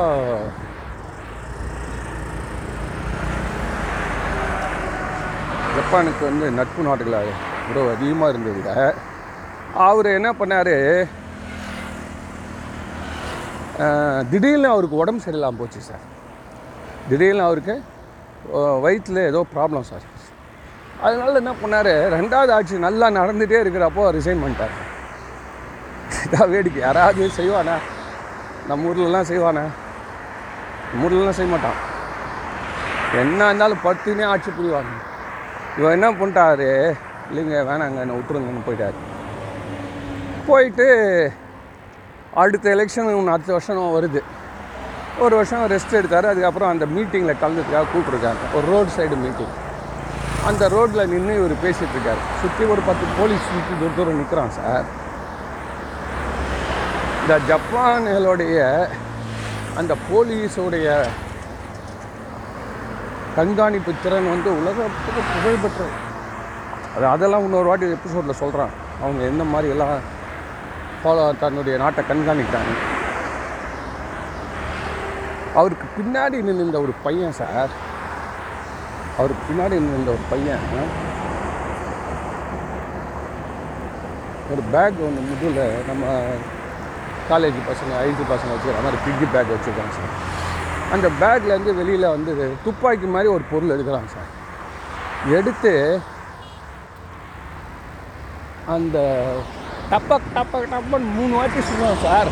ஜப்பானுக்கு 5.77 6.23
வந்து 6.31 6.47
நட்பு 6.59 6.87
நாடுகளாக 6.89 7.31
உறவு 7.71 7.93
அதிகமாக 7.95 8.33
இருந்தது 8.33 8.63
அவர் 9.89 10.09
என்ன 10.19 10.31
பண்ணார்? 10.41 10.75
திடீர்னு 14.33 14.69
அவருக்கு 14.73 15.03
உடம்பு 15.03 15.25
சரியில்லாமல் 15.27 15.61
போச்சு 15.61 15.81
சார். 15.91 16.05
திடீர்னு 17.11 17.47
அவருக்கு 17.49 17.75
வயிற்றில் 18.85 19.29
ஏதோ 19.31 19.41
ப்ராப்ளம் 19.55 19.89
சார். 19.91 20.05
அதனால 21.03 21.33
என்ன 21.33 21.53
பண்ணார்? 21.63 21.93
ரெண்டாவது 22.17 22.51
ஆட்சி 22.51 22.79
நல்லா 22.79 23.07
நடந்துகிட்டே 23.11 23.59
இருக்கிறப்போ 23.65 24.03
ரிசைன் 24.17 24.43
பண்ணிட்டார். 24.43 24.75
இதான் 26.25 26.51
வேடிக்கை. 26.51 26.83
யாராவது 26.83 27.31
செய்வானா? 27.37 27.77
நம்ம 28.69 28.91
ஊர்லலாம் 28.91 29.31
செய்வானா? 29.31 29.65
நம்ம 30.91 31.09
ஊர்லலாம் 31.09 31.39
செய்ய 31.39 31.51
மாட்டான். 31.51 31.79
என்ன 33.21 33.45
இருந்தாலும் 33.45 33.83
பத்துனே 33.85 34.25
ஆட்சி 34.25 34.51
புரிவாங்க. 34.59 34.93
இவன் 35.79 35.95
என்ன 35.97 36.09
பண்ணிட்டாரு? 36.13 36.71
இல்லைங்க 37.31 37.57
வேணாங்க 37.71 37.99
என்னை 38.05 38.17
விட்டுருங்கன்னு 38.17 38.67
போயிட்டார். 38.67 38.99
போயிட்டு 40.47 40.87
அடுத்த 42.35 42.71
எலெக்ஷன் 42.77 43.17
ஒன்று 43.17 43.33
அடுத்த 43.33 43.53
வருஷம் 43.53 43.93
வருது. 43.99 44.23
ஒரு 45.19 45.35
வருஷம் 45.35 45.67
ரெஸ்ட் 45.71 45.99
எடுத்தார். 46.01 46.27
அதுக்கப்புறம் 46.27 46.69
அந்த 46.69 46.87
மீட்டிங்கில் 46.87 47.43
கலந்துக்காக 47.43 47.85
கூப்பிட்ருக்காங்க 47.95 48.55
ஒரு 48.55 48.67
ரோடு 48.73 48.91
சைடு 48.97 49.17
மீட்டிங் 49.27 49.53
அந்த 50.49 50.65
ரோட்டில் 50.75 51.11
நின்று 51.11 51.33
இவர் 51.41 51.53
பேசிகிட்டு 51.65 52.13
சுற்றி 52.41 52.65
ஒரு 52.73 52.83
பத்து 52.87 53.05
போலீஸ் 53.19 53.45
சுற்றி 53.49 53.75
தூர 53.81 53.91
தூரம் 53.97 54.19
நிற்கிறான் 54.21 54.55
சார். 54.57 54.87
இந்த 57.21 57.35
ஜப்பான்களுடைய 57.51 58.57
அந்த 59.81 59.93
போலீஸோடைய 60.09 60.89
கண்காணிப்பு 63.37 63.93
திறன் 64.05 64.33
வந்து 64.33 64.51
உலகத்துக்கு 64.61 65.23
புகழ்பெற்றது. 65.35 65.95
அது 66.97 67.07
அதெல்லாம் 67.13 67.45
இன்னொரு 67.47 67.71
வாட்டி 67.71 67.87
எபிசோடில் 67.99 68.41
சொல்கிறான் 68.43 68.75
அவங்க 69.03 69.23
எந்த 69.31 69.45
மாதிரி 69.53 69.71
எல்லாம் 69.75 69.95
ஃபாலோ 71.03 71.23
தன்னுடைய 71.45 71.77
நாட்டை 71.83 72.03
கண்காணிக்கிறாங்க. 72.11 72.75
அவருக்கு 75.61 75.87
பின்னாடி 75.97 76.37
நின்ற 76.49 76.77
ஒரு 76.85 76.93
பையன் 77.07 77.39
சார் 77.41 77.73
அவருக்கு 79.17 79.43
பின்னாடி 79.49 79.79
இருந்த 79.79 80.11
ஒரு 80.15 80.23
பையன். 80.31 80.67
ஒரு 84.53 84.63
பேக் 84.73 85.03
ஒன்று 85.07 85.27
முதுல 85.29 85.61
நம்ம 85.89 86.05
காலேஜ் 87.31 87.59
பசங்க 87.69 87.93
ஐடி 88.07 88.25
பசங்க 88.31 88.53
வச்சுக்கிற 88.55 88.83
மாதிரி 88.85 89.03
பிக்கி 89.05 89.27
பேக் 89.35 89.53
வச்சுருக்காங்க 89.55 89.95
சார். 89.99 90.15
அந்த 90.95 91.09
பேக்லேருந்து 91.21 91.75
வெளியில் 91.81 92.13
வந்து 92.15 92.33
துப்பாக்கி 92.65 93.07
மாதிரி 93.17 93.29
ஒரு 93.35 93.45
பொருள் 93.51 93.75
எடுக்கிறாங்க 93.75 94.11
சார். 94.17 94.31
எடுத்து 95.39 95.75
அந்த 98.75 98.99
டப்பக் 99.91 100.29
டப்பக் 100.35 100.71
டப்பன்னு 100.73 101.15
மூணு 101.19 101.33
வாட்டி 101.35 101.61
சொல்லுவாங்க 101.61 102.03
சார். 102.03 102.31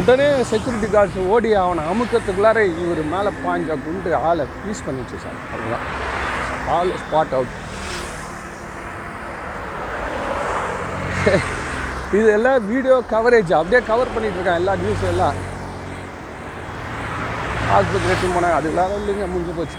உடனே 0.00 0.26
செக்யூரிட்டி 0.50 0.88
கார்ட்ஸ் 0.94 1.18
ஓடி 1.32 1.50
அவனை 1.62 1.82
அமுக்கத்துக்குள்ளார 1.90 2.60
இவர் 2.82 3.02
மேலே 3.12 3.30
பாஞ்ச 3.44 3.76
குண்டு 3.84 4.10
ஆளை 4.28 4.44
பீஸ் 4.62 4.84
பண்ணிச்சு 4.86 5.16
சார். 5.24 5.38
அவ்வளோதான் 5.52 5.86
ஆல் 6.76 6.92
ஸ்பாட் 7.02 7.34
அவுட் 7.38 7.54
இது 12.16 12.26
எல்லாம் 12.36 12.66
வீடியோ 12.72 12.96
கவரேஜ் 13.12 13.52
அப்படியே 13.58 13.80
கவர் 13.90 14.12
பண்ணிட்டு 14.14 14.38
இருக்கான். 14.38 14.60
எல்லா 14.60 14.74
நியூஸும் 14.82 15.12
எல்லாம். 15.12 15.38
ஆஸ்பத்திரி 17.76 18.10
எடுத்து 18.12 18.34
போனேன் 18.34 18.56
அது 18.58 18.68
இல்லாத 18.72 18.98
இல்லைங்க. 19.00 19.26
முடிஞ்சு 19.32 19.54
போச்சு. 19.58 19.78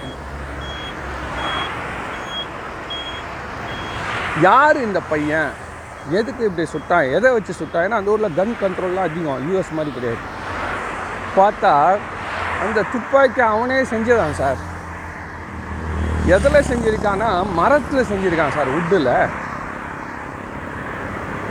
யார் 4.48 4.77
இந்த 4.88 5.00
பையன்? 5.12 5.51
எதுக்கு 6.12 6.43
இப்படி 6.45 6.67
சுட்டான் 6.74 7.12
எதை 7.12 7.31
வச்சு 7.33 7.53
சுட்டான் 7.59 7.85
ஏன்னா 7.85 8.00
அந்த 8.00 8.12
ஊரில் 8.12 8.35
கன் 8.38 8.59
கண்ட்ரோல்லாம் 8.62 9.07
அதிகம். 9.09 9.43
யூஎஸ் 9.47 9.74
மாதிரி 9.74 9.91
கிடையாது. 9.95 10.21
பார்த்தா 11.38 11.97
அந்த 12.65 12.83
துப்பாக்கி 12.91 13.41
அவனே 13.41 13.81
செஞ்சதான் 13.81 14.38
சார். 14.41 14.59
எதில் 16.35 16.67
செஞ்சுருக்கான்னா 16.69 17.53
மரத்தில் 17.53 18.07
செஞ்சுருக்கான் 18.12 18.55
சார் 18.55 18.69
உட்டில் 18.77 19.12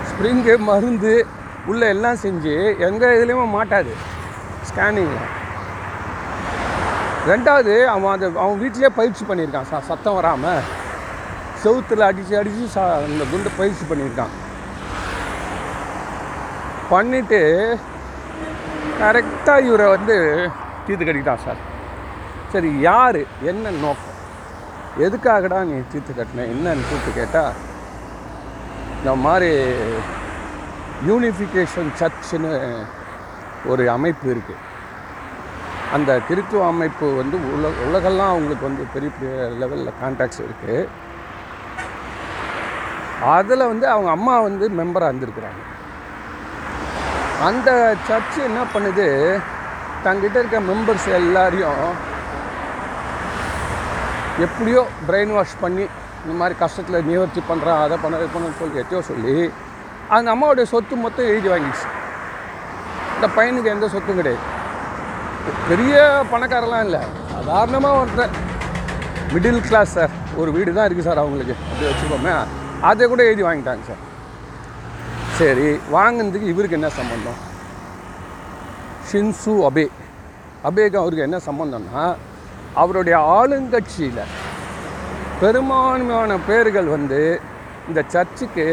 ஸ்ப்ரிங்கு 0.08 0.58
மருந்து 0.58 1.26
உள்ள 1.66 1.86
எல்லாம் 1.86 2.18
செஞ்சு 2.22 2.54
எங்கள் 2.78 3.14
இதுலேயுமே 3.16 3.46
மாட்டாது 3.50 3.92
ஸ்கேனிங்கில் 4.70 5.30
ரெண்டாவது 7.26 7.84
அவன் 7.84 8.12
அந்த 8.12 8.26
அவன் 8.40 8.58
வீட்டிலே 8.58 8.88
பயிற்சி 8.88 9.24
பண்ணியிருக்கான் 9.24 9.70
சார் 9.70 9.82
சத்தம் 9.82 10.14
வராமல் 10.14 10.62
செவுத்தில் 11.64 12.08
அடித்து 12.08 12.34
அடித்து 12.40 12.64
சா 12.76 12.84
அந்த 13.08 13.24
குண்டை 13.32 13.50
பயிற்சி 13.58 13.84
பண்ணியிருக்கான். 13.90 14.32
பண்ணிவிட்டு 16.90 17.40
கரெக்டாக 19.02 19.66
இவரை 19.68 19.86
வந்து 19.94 20.16
தீர்த்து 20.86 21.04
கட்டிட்டான் 21.06 21.44
சார். 21.44 21.60
சரி 22.52 22.70
யார்? 22.88 23.20
என்ன 23.50 23.70
நோக்கம்? 23.84 24.18
எதுக்காகடா 25.04 25.60
நீ 25.70 25.76
தீர்த்து 25.92 26.12
கட்டின? 26.18 26.44
என்னன்னு 26.54 26.88
கூப்பிட்டு 26.88 27.12
கேட்டால் 27.20 27.54
இந்த 28.98 29.14
மாதிரி 29.24 29.48
யூனிஃபிகேஷன் 31.08 31.90
சர்ச்சுன்னு 32.00 32.52
ஒரு 33.70 33.82
அமைப்பு 33.96 34.26
இருக்குது 34.34 34.62
அந்த 35.96 36.10
கிறித்துவ 36.28 36.62
அமைப்பு 36.72 37.06
வந்து 37.20 37.36
உல 37.54 37.72
உலகெல்லாம் 37.86 38.32
அவங்களுக்கு 38.34 38.68
வந்து 38.68 38.84
பெரிய 38.94 39.10
பெரிய 39.16 39.34
லெவலில் 39.62 39.98
கான்டாக்ட்ஸ் 40.02 40.40
இருக்குது 40.44 40.78
அதில் 43.32 43.68
வந்து 43.72 43.86
அவங்க 43.94 44.10
அம்மா 44.16 44.34
வந்து 44.46 44.64
மெம்பராக 44.78 45.10
இருந்திருக்கிறாங்க. 45.10 45.60
அந்த 47.48 47.70
சர்ச்சு 48.08 48.40
என்ன 48.48 48.60
பண்ணுது? 48.74 49.06
தங்கிட்ட 50.06 50.36
இருக்க 50.40 50.58
மெம்பர்ஸ் 50.70 51.06
எல்லாரையும் 51.18 51.84
எப்படியோ 54.46 54.80
பிரெயின் 55.08 55.34
வாஷ் 55.36 55.60
பண்ணி 55.60 55.84
இந்த 56.22 56.34
மாதிரி 56.40 56.54
கஷ்டத்தில் 56.62 57.06
நிவர்த்தி 57.10 57.40
பண்ணுறான் 57.50 57.82
அதை 57.84 57.96
பண்ண 58.02 58.18
இதை 58.20 58.28
பண்ணு 58.34 58.58
சொல்லி 58.60 58.80
எத்தையோ 58.82 59.02
சொல்லி 59.10 59.36
அந்த 60.16 60.28
அம்மாவுடைய 60.34 60.66
சொத்து 60.72 60.94
மொத்தம் 61.04 61.30
எழுதி 61.32 61.48
வாங்கிடுச்சு. 61.52 61.88
இந்த 63.14 63.26
பையனுக்கு 63.36 63.72
எந்த 63.74 63.86
சொத்தும் 63.94 64.20
கிடையாது. 64.20 64.42
பெரிய 65.70 65.94
பணக்காரெல்லாம் 66.32 66.84
இல்லை. 66.88 67.00
சாதாரணமாக 67.32 68.00
ஒருத்தர் 68.02 68.34
மிடில் 69.34 69.64
கிளாஸ் 69.68 69.94
சார் 69.98 70.12
ஒரு 70.40 70.50
வீடு 70.56 70.76
தான் 70.76 70.86
இருக்குது 70.88 71.08
சார் 71.08 71.22
அவங்களுக்கு. 71.22 71.56
அப்படி 71.70 71.88
வச்சுக்கோமே. 71.90 72.34
அதை 72.90 73.04
கூட 73.10 73.22
எழுதி 73.30 73.42
வாங்கிட்டாங்க 73.46 73.84
சார். 73.90 74.02
சரி 75.38 75.68
வாங்கினதுக்கு 75.96 76.50
இவருக்கு 76.52 76.78
என்ன 76.78 76.90
சம்மந்தம் 76.98 77.38
ஷின்சு 79.08 79.54
அபே. 79.68 79.86
அபேக்கு 80.68 80.98
அவருக்கு 81.02 81.26
என்ன 81.28 81.38
சம்மந்தம்னா 81.48 82.04
அவருடைய 82.82 83.16
ஆளுங்கட்சியில் 83.38 84.22
பெரும்பான்மையான 85.40 86.36
பேர்கள் 86.48 86.88
வந்து 86.96 87.22
இந்த 87.88 88.00
சர்ச்சுக்கு 88.14 88.66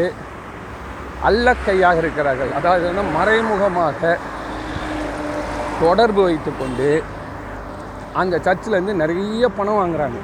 அல்லக்கையாக 1.28 2.02
இருக்கிறார்கள். 2.02 2.52
அதாவது 2.58 2.84
என்ன 2.90 3.02
மறைமுகமாக 3.16 4.18
தொடர்பு 5.82 6.22
வைத்துக்கொண்டு 6.28 6.88
அந்த 8.20 8.34
சர்ச்சிலேருந்து 8.46 8.94
நிறைய 9.02 9.48
பணம் 9.58 9.78
வாங்குறாங்க. 9.80 10.20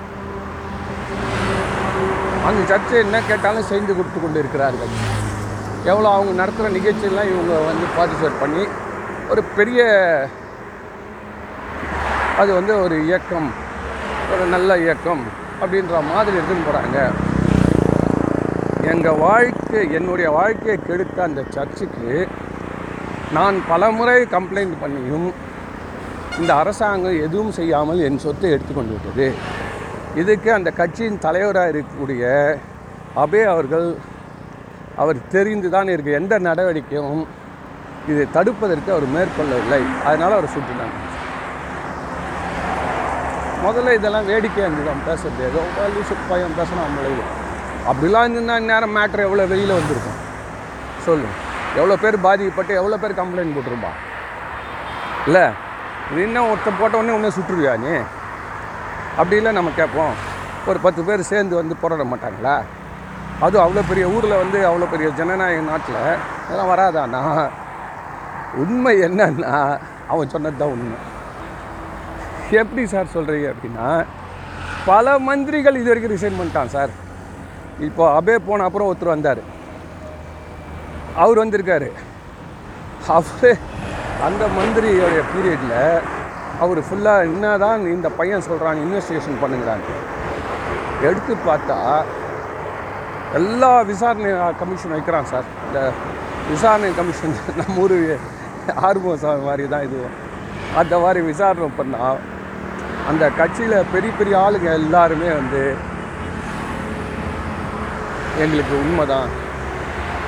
அந்த 2.46 2.60
சர்ச்சை 2.70 2.96
என்ன 3.04 3.16
கேட்டாலும் 3.28 3.68
செய்து 3.70 3.92
கொடுத்து 3.94 4.18
கொண்டு 4.20 4.40
இருக்கிறார்கள் 4.42 4.92
எவ்வளோ 5.90 6.08
அவங்க 6.14 6.32
நடத்துகிற 6.40 6.70
நிகழ்ச்சியெல்லாம் 6.76 7.30
இவங்க 7.32 7.54
வந்து 7.68 7.86
பார்ட்டிசிபேட் 7.96 8.40
பண்ணி 8.42 8.62
ஒரு 9.32 9.42
பெரிய 9.56 9.80
அது 12.40 12.50
வந்து 12.58 12.74
ஒரு 12.84 12.96
இயக்கம் 13.06 13.48
ஒரு 14.32 14.44
நல்ல 14.54 14.70
இயக்கம் 14.84 15.22
அப்படின்ற 15.60 16.00
மாதிரி 16.10 16.36
எடுத்துன்னு 16.38 16.68
போகிறாங்க 16.68 16.98
எங்கள் 18.92 19.20
வாழ்க்கை 19.26 19.80
என்னுடைய 19.98 20.28
வாழ்க்கையை 20.38 20.76
கெடுத்த 20.80 21.18
அந்த 21.22 21.40
சர்ச்சுக்கு 21.56 22.12
நான் 23.36 23.56
பலமுறை 23.70 24.18
கம்ப்ளைண்ட் 24.36 24.76
பண்ணியும் 24.82 25.28
இந்த 26.38 26.50
அரசாங்கம் 26.62 27.22
எதுவும் 27.26 27.56
செய்யாமல் 27.58 28.04
என் 28.06 28.22
சொத்தை 28.24 28.50
எடுத்துக்கொண்டு 28.54 28.94
விட்டது. 28.94 29.26
இதுக்கு 30.20 30.50
அந்த 30.58 30.70
கட்சியின் 30.80 31.24
தலைவராக 31.26 31.72
இருக்கக்கூடிய 31.72 32.22
அபே 33.22 33.42
அவர்கள் 33.54 33.88
அவர் 35.02 35.18
தெரிந்து 35.34 35.68
தான் 35.74 35.90
இருக்கு. 35.94 36.18
எந்த 36.20 36.34
நடவடிக்கையும் 36.46 37.20
இதை 38.12 38.24
தடுப்பதற்கு 38.36 38.90
அவர் 38.94 39.06
மேற்கொள்ளவில்லை. 39.16 39.80
அதனால் 40.08 40.36
அவர் 40.38 40.54
சுட்டினாங்க 40.54 40.96
முதல்ல 43.64 43.94
இதெல்லாம் 43.98 44.28
வேடிக்கையாக 44.30 44.68
இருந்துதான் 44.68 45.06
பேசுறது. 45.08 45.40
ஏதோ 45.50 45.60
லூசு 45.94 46.14
பையன் 46.30 46.58
பேசணும் 46.58 46.86
நம்மளே 46.86 47.12
அப்படிலாம் 47.90 48.24
இருந்திருந்தா 48.24 48.58
நேரம் 48.72 48.94
மேட்ரு 48.98 49.26
எவ்வளோ 49.28 49.46
வெளியில் 49.52 49.78
வந்திருக்கும்? 49.78 50.18
சொல்லு. 51.06 51.28
எவ்வளோ 51.78 51.96
பேர் 52.02 52.24
பாதிக்கப்பட்டு 52.26 52.72
எவ்வளோ 52.80 52.98
பேர் 53.02 53.20
கம்ப்ளைண்ட் 53.20 53.56
போட்டிருப்பா? 53.56 53.90
இல்லை? 55.28 55.44
இது 56.10 56.20
இன்னும் 56.26 56.48
ஒருத்தன் 56.50 56.80
போட்ட 56.80 57.00
உடனே 57.00 57.14
உடனே 57.16 57.30
சுட்டுருவியா 57.36 57.74
நீ? 57.84 57.92
அப்படிலாம் 59.20 59.58
நம்ம 59.58 59.70
கேட்போம். 59.78 60.14
ஒரு 60.70 60.78
பத்து 60.84 61.00
பேர் 61.06 61.30
சேர்ந்து 61.30 61.54
வந்து 61.60 61.74
போராட 61.82 62.04
மாட்டாங்களா? 62.10 62.56
அதுவும் 63.44 63.64
அவ்வளோ 63.64 63.82
பெரிய 63.88 64.04
ஊரில் 64.14 64.40
வந்து 64.42 64.58
அவ்வளோ 64.68 64.86
பெரிய 64.92 65.08
ஜனநாயக 65.18 65.62
நாட்டில் 65.70 66.00
அதெல்லாம் 66.44 66.70
வராதானா 66.72 67.22
உண்மை 68.62 68.94
என்னன்னா 69.06 69.52
அவன் 70.12 70.32
சொன்னது 70.34 70.60
தான் 70.60 70.74
உண்மை. 70.76 70.98
எப்படி 72.60 72.82
சார் 72.92 73.14
சொல்கிறீங்க 73.16 73.48
அப்படின்னா 73.52 73.88
பல 74.90 75.06
மந்திரிகள் 75.28 75.78
இது 75.80 75.90
வரைக்கும் 75.90 76.14
ரிசைன் 76.14 76.38
பண்ணிட்டான் 76.38 76.74
சார் 76.76 76.92
இப்போ 77.88 78.04
அபே 78.18 78.36
போன 78.46 78.64
அப்புறம் 78.68 78.88
ஒருத்தர் 78.90 79.14
வந்தார். 79.14 79.42
அவர் 81.22 81.42
வந்திருக்காரு. 81.42 81.88
அவரு 83.16 83.50
அந்த 84.26 84.44
மந்திரியோடைய 84.58 85.20
பீரியடில் 85.32 85.76
அவர் 86.64 86.80
ஃபுல்லாக 86.86 87.26
என்ன 87.28 87.50
தான் 87.64 87.82
இந்த 87.96 88.08
பையன் 88.18 88.46
சொல்கிறான் 88.48 88.80
இன்வெஸ்டிகேஷன் 88.84 89.40
பண்ணுங்கிறான் 89.42 89.84
எடுத்து 91.08 91.34
பார்த்தா 91.48 91.78
எல்லா 93.38 93.70
விசாரணை 93.90 94.30
கமிஷன் 94.60 94.94
வைக்கிறான் 94.96 95.28
சார். 95.32 95.48
இந்த 95.66 95.80
விசாரணை 96.50 96.90
கமிஷன் 96.98 97.34
நம்ம 97.60 97.82
ஊர் 97.84 97.96
ஆர்வம் 98.88 99.20
சார் 99.24 99.46
மாதிரி 99.48 99.64
தான் 99.74 99.84
இது. 99.88 100.00
அந்த 100.80 100.94
மாதிரி 101.04 101.20
விசாரணை 101.30 101.68
பண்ணால் 101.78 102.20
அந்த 103.10 103.24
கட்சியில் 103.40 103.88
பெரிய 103.92 104.10
பெரிய 104.18 104.34
ஆளுங்க 104.44 104.68
எல்லாருமே 104.80 105.28
வந்து 105.40 105.62
எங்களுக்கு 108.44 108.74
உண்மைதான் 108.82 109.30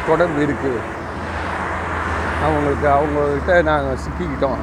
தொடர்பு 0.09 0.41
இருக்குது 0.47 0.81
அவங்களுக்கு 2.47 2.87
அவங்கக்கிட்ட 2.97 3.55
நாங்கள் 3.71 4.01
சிக்கிக்கிட்டோம். 4.05 4.61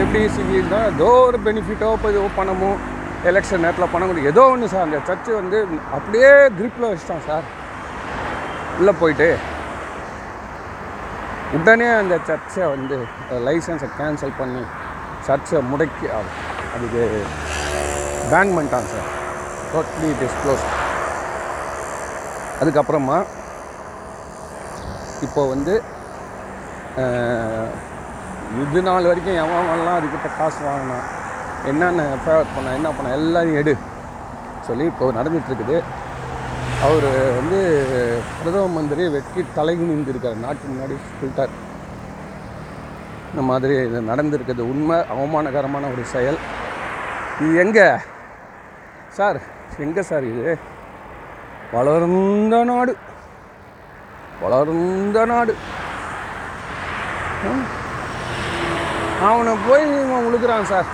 எப்படி 0.00 0.20
சிக்கிக்கிட்டோம் 0.26 0.86
ஏதோ 0.86 1.08
ஒரு 1.24 1.38
பெனிஃபிட்டோ 1.44 1.88
இப்போ 1.92 2.08
ஏதோ 2.10 2.22
பணமோ 2.36 2.70
எலெக்ஷன் 3.24 3.60
நேரத்தில் 3.60 3.92
பணம் 3.92 4.08
கொடு 4.08 4.26
ஏதோ 4.26 4.42
ஒன்று 4.44 4.68
சார் 4.68 4.82
அந்த 4.82 4.98
சர்ச்சு 5.06 5.34
வந்து 5.34 5.58
அப்படியே 5.92 6.30
கிரிப்பில் 6.56 6.88
வச்சுட்டான் 6.88 7.26
சார். 7.26 7.46
உள்ளே 8.78 8.92
போயிட்டு 8.92 9.28
உடனே 11.54 11.88
அந்த 11.94 12.14
சர்ச்சை 12.28 12.64
வந்து 12.68 12.96
லைசன்ஸை 13.46 13.88
கேன்சல் 13.98 14.38
பண்ணி 14.38 14.62
சர்ச்சை 15.26 15.58
முடக்கி 15.70 16.06
அது- 16.10 16.34
அதுக்கு 16.74 17.02
பேன் 18.30 18.54
பண்ணிட்டான் 18.56 18.90
சார். 18.92 19.08
டோட்லி 19.72 20.10
டிஸ்க்ளோஸ் 20.20 20.64
க்ளோஸ் 20.64 20.66
அதுக்கப்புறமா 22.60 23.18
இப்போ 25.22 25.48
வந்து 25.48 25.74
இது 28.62 28.80
நாள் 28.82 29.08
வரைக்கும் 29.10 29.38
எவன்லாம் 29.42 29.98
அதுக்கிட்ட 29.98 30.28
காசு 30.38 30.60
வாங்கினான். 30.64 31.06
என்னென்ன 31.70 32.02
ஃபேவர் 32.22 32.54
பண்ண 32.54 32.74
என்ன 32.78 32.88
பண்ண 32.90 33.12
எல்லாரையும் 33.18 33.60
எடு 33.60 33.74
சொல்லி 34.66 34.84
இப்போ 34.84 35.10
நடந்துகிட்ருக்குது. 35.18 35.76
அவர் 36.86 37.06
வந்து 37.38 37.58
பிரதம 38.38 38.66
மந்திரி 38.66 39.08
வெட்டி 39.08 39.44
தலைமுனிந்துருக்கார் 39.56 40.42
நாட்டு 40.44 40.70
முன்னாடி 40.70 40.96
சொல்லிட்டார். 41.10 41.54
இந்த 43.30 43.42
மாதிரி 43.50 43.74
இது 43.86 44.00
நடந்திருக்குது 44.10 44.62
உண்மை 44.72 44.98
அவமானகரமான 45.14 45.90
ஒரு 45.92 46.04
செயல். 46.14 46.38
இது 47.40 47.54
எங்கே? 47.64 47.88
சார் 49.18 49.40
எங்கே 49.78 50.02
சார் 50.02 50.24
இது? 50.24 50.58
வளர்ந்த 51.72 52.64
நாடு. 52.64 52.96
வளர்ந்த 54.42 55.24
நாடு. 55.24 55.54
ம். 57.48 57.73
அவனை 59.20 59.54
போய் 59.68 59.84
இவன் 60.02 60.26
உழுகுறான் 60.28 60.70
சார். 60.72 60.86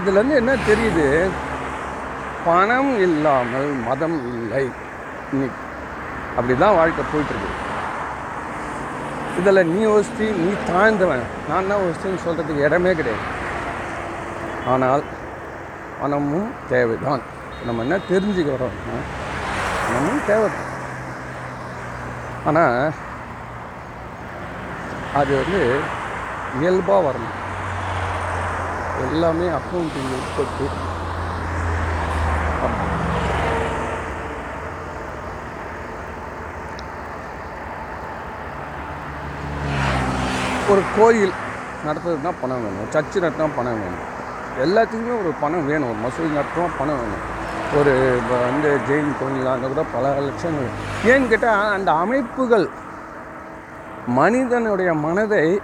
இதுலேருந்து 0.00 0.34
என்ன 0.34 0.52
தெரியுது? 0.54 1.30
பணம் 2.44 2.98
இல்லாமல் 2.98 3.70
மதம் 3.88 4.16
இல்லை. 4.32 4.70
இன்னைக்கு 5.32 5.60
அப்படி 6.36 6.58
தான் 6.58 6.74
வாழ்க்கை 6.74 7.04
போயிட்டுருக்கு. 7.04 7.60
இதில் 9.38 9.70
நீ 9.74 9.84
ஒஸ்தி 9.84 10.26
நீ 10.30 10.52
தாழ்ந்தவன். 10.70 11.24
நான் 11.48 11.68
தான் 11.68 11.84
ஒஸ்தின்னு 11.86 12.24
சொல்கிறதுக்கு 12.26 12.66
இடமே 12.68 12.94
கிடையாது. 12.94 13.26
ஆனால் 14.66 15.02
பணமும் 16.00 16.50
தேவைதான். 16.68 17.22
நம்ம 17.66 17.82
என்ன 17.82 17.96
தெரிஞ்சுக்கிறோம்னா 18.10 18.98
பணமும் 19.86 20.24
தேவை 20.26 20.48
ஆனால் 22.44 22.92
அது 25.14 25.32
வந்து 25.40 25.80
இயல்பாக 26.60 27.08
வரணும். 27.08 27.36
எல்லாமே 29.10 29.46
அக்கௌண்டிங் 29.46 30.12
உட்பட்டு. 30.18 30.66
ஒரு 40.68 40.82
கோயில் 40.98 41.32
நடத்துறதுனா 41.86 42.32
பணம் 42.40 42.62
வேணும். 42.62 42.90
சர்ச்சு 42.92 43.14
நடத்தினா 43.14 43.48
பணம் 43.56 43.80
வேணும். 43.82 44.10
எல்லாத்துக்குமே 44.62 45.18
ஒரு 45.20 45.32
பணம் 45.40 45.66
வேணும். 45.66 45.88
ஒரு 45.88 45.98
மசூதி 45.98 46.30
நடத்தினா 46.30 46.68
பணம் 46.78 47.00
வேணும். 47.00 47.40
ஒரு 47.78 47.92
இப்போ 48.16 48.36
வந்து 48.36 48.70
ஜெயின் 48.88 49.12
கோயிலாக 49.20 49.56
இருந்தால் 49.56 49.60
கூட 49.60 49.84
பல 49.92 50.20
லட்சம் 50.20 50.56
ஏன்னு 51.04 51.28
கேட்டால் 51.28 51.72
அந்த 51.72 51.92
அமைப்புகள் 51.92 52.68
மனிதனுடைய 54.06 54.94
மனதை 54.94 55.60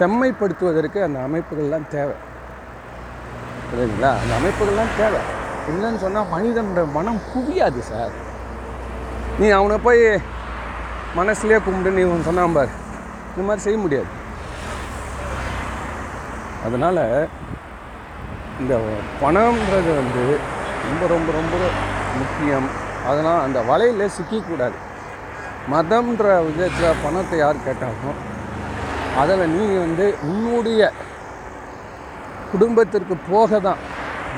செம்மைப்படுத்துவதற்கு 0.00 1.02
அந்த 1.02 1.18
அமைப்புகள்லாம் 1.26 1.88
தேவை. 1.88 2.14
புரியுதுங்களா? 3.70 4.12
அந்த 4.22 4.34
அமைப்புகள்லாம் 4.38 4.96
தேவை. 4.96 5.20
இல்லைன்னு 5.70 5.96
சொன்னால் 5.96 6.30
மனிதனோட 6.32 6.92
மனம் 6.92 7.20
குவியாது 7.34 7.78
சார். 7.78 8.10
நீ 9.38 9.48
அவனை 9.48 9.78
போய் 9.78 10.02
மனசுலேயே 11.16 11.58
கும்பிட்டு 11.64 11.90
நீ 11.90 12.02
ஒன்று 12.02 12.22
சொன்னான் 12.22 12.52
பார். 12.52 12.72
இந்த 13.28 13.42
மாதிரி 13.42 13.60
செய்ய 13.60 13.78
முடியாது. 13.78 14.06
அதனால் 16.64 17.28
இந்த 18.60 18.74
பணம்ன்றது 19.20 19.90
வந்து 20.00 20.38
ரொம்ப 20.88 21.06
ரொம்ப 21.08 21.32
ரொம்ப 21.32 21.56
முக்கியம். 22.16 22.68
அதனால் 23.06 23.42
அந்த 23.42 23.60
வலையில் 23.60 24.10
சிக்கிக்கூடாது. 24.16 24.78
மதம்ன்ற 25.70 26.44
விதத்தில் 26.46 27.00
பணத்தை 27.02 27.38
யார் 27.38 27.64
கேட்டாலும் 27.64 28.28
அதில் 29.18 29.48
நீ 29.48 29.76
வந்து 29.76 30.16
உன்னுடைய 30.22 30.92
குடும்பத்திற்கு 32.52 33.16
போக 33.16 33.60
தான் 33.60 33.76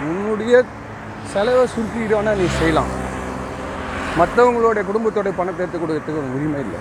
உன்னுடைய 0.00 0.64
செலவை 1.32 1.68
சுருக்கிட்டோன்னா 1.74 2.36
நீ 2.36 2.46
செய்யலாம். 2.46 2.90
மற்றவங்களுடைய 4.18 4.82
குடும்பத்தோடைய 4.88 5.32
பணத்தை 5.36 5.66
எடுத்து 5.66 5.78
கொடுக்கறதுக்கு 5.78 6.22
ஒரு 6.22 6.34
உரிமை 6.34 6.60
இல்லை. 6.60 6.80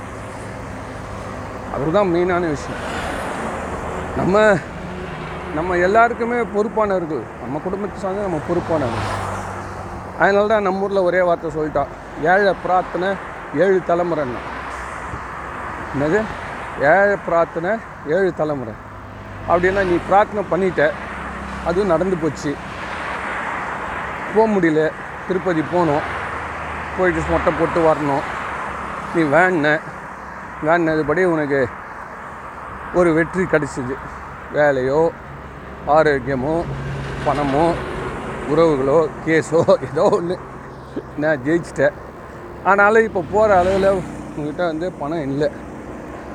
அதுதான் 1.73 2.11
மெயினான 2.13 2.49
விஷயம். 2.49 2.83
நம்ம 4.17 4.57
நம்ம 5.55 5.77
எல்லாருக்குமே 5.77 6.35
பொறுப்பானவர்கள். 6.35 7.23
நம்ம 7.41 7.59
குடும்பத்தை 7.63 8.01
சார்ந்து 8.01 8.21
நம்ம 8.21 8.39
பொறுப்பானவர்கள். 8.49 9.19
அதனால 10.19 10.47
தான் 10.47 10.61
நம்ம 10.61 10.81
ஊரில் 10.81 10.97
ஒரே 10.97 11.21
வார்த்தை 11.21 11.51
சொல்லிட்டான் 11.57 11.87
ஏழை 12.21 12.53
பிரார்த்தனை 12.63 13.09
ஏழு 13.55 13.81
தலைமுறைன்னா. 13.87 14.41
என்னது? 15.93 16.21
ஏழு 16.93 17.15
பிரார்த்தனை 17.27 17.71
ஏழு 18.15 18.29
தலைமுறை. 18.39 18.73
அப்படின்னா 19.51 19.81
நீ 19.91 19.95
பிரார்த்தனை 20.09 20.43
பண்ணிட்ட 20.51 20.81
அதுவும் 21.69 21.91
நடந்து 21.93 22.17
போச்சு. 22.23 22.51
போக 24.33 24.45
முடியல 24.53 24.81
திருப்பதி 25.27 25.63
போகணும் 25.73 26.05
போயிட்டு 26.97 27.31
மொட்டை 27.33 27.51
போட்டு 27.59 27.79
வரணும். 27.87 28.23
நீ 29.13 29.21
வேண்ண 29.35 29.67
வேண்ணதுபடி 30.67 31.21
உனக்கு 31.33 31.61
ஒரு 32.99 33.09
வெற்றி 33.17 33.43
கிடச்சிது. 33.53 33.95
வேலையோ 34.55 35.01
ஆரோக்கியமோ 35.95 36.55
பணமோ 37.25 37.65
உறவுகளோ 38.51 38.99
கேஸோ 39.25 39.59
ஏதோ 39.89 40.05
ஒன்று 40.17 40.35
நான் 41.21 41.43
ஜெயிச்சிட்டேன். 41.45 41.97
ஆனாலும் 42.69 43.05
இப்போ 43.07 43.21
போகிற 43.33 43.57
அளவில் 43.61 43.89
உங்ககிட்ட 44.35 44.61
வந்து 44.71 44.87
பணம் 45.01 45.25
இல்லை. 45.29 45.49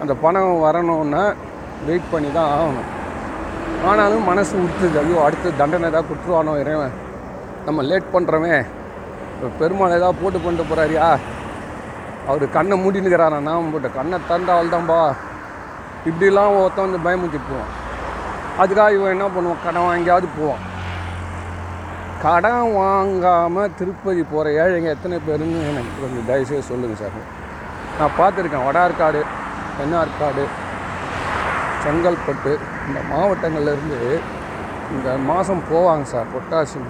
அந்த 0.02 0.12
பணம் 0.24 0.62
வரணும்னா 0.66 1.22
வெயிட் 1.86 2.10
பண்ணி 2.12 2.28
தான் 2.38 2.50
ஆகணும். 2.56 2.90
ஆனாலும் 3.88 4.26
மனசு 4.30 4.52
உறுத்துது. 4.62 4.98
ஐயோ 5.02 5.18
அடுத்து 5.26 5.48
தண்டனை 5.60 5.88
ஏதாவது 5.90 6.08
கொடுத்துருவானோ 6.10 6.54
இறைவன். 6.62 6.94
நம்ம 7.66 7.82
லேட் 7.90 8.12
பண்ணுறோமே 8.14 8.54
இப்போ 9.34 9.48
பெருமாள் 9.60 9.96
ஏதாவது 9.96 10.20
போட்டு 10.20 10.38
கொண்டு 10.44 10.62
போகிறாரியா 10.68 11.08
அவர் 12.30 12.54
கண்ணை 12.56 12.76
மூடினுக்கிறாரா 12.82 13.38
நான் 13.48 13.72
போட்ட 13.72 13.88
கண்ணை 13.96 14.18
தந்தால் 14.30 14.72
தான்பா 14.74 15.00
இப்படிலாம் 16.10 16.56
ஒருத்தன் 16.60 16.86
வந்து 16.86 17.04
பயமுத்திட்டு 17.06 17.50
போவான். 17.50 17.72
அதுக்காக 18.62 18.96
இவன் 18.96 19.14
என்ன 19.14 19.26
பண்ணுவான்? 19.34 19.62
கடன் 19.64 19.86
வாங்கியாவது 19.88 20.28
போவான். 20.38 20.62
கடன் 22.24 22.68
வாங்காமல் 22.76 23.74
திருப்பதி 23.78 24.22
போகிற 24.32 24.52
ஏழைங்க 24.62 24.90
எத்தனை 24.96 25.16
பேருன்னு 25.26 25.58
எனக்கு 25.70 25.92
கொஞ்சம் 26.02 26.28
தயவுசெய்து 26.30 26.68
சொல்லுங்கள் 26.70 27.02
சார். 27.02 27.18
நான் 27.98 28.16
பார்த்துருக்கேன். 28.20 28.66
வடார்காடு 28.68 29.20
தென்னார்காடு 29.76 30.44
செங்கல்பட்டு 31.82 32.52
இந்த 32.86 33.00
மாவட்டங்கள்லேருந்து 33.10 34.00
இந்த 34.90 35.08
மாதம் 35.28 35.66
போவாங்க 35.68 36.06
சார் 36.10 36.32
பொட்டாசி 36.32 36.80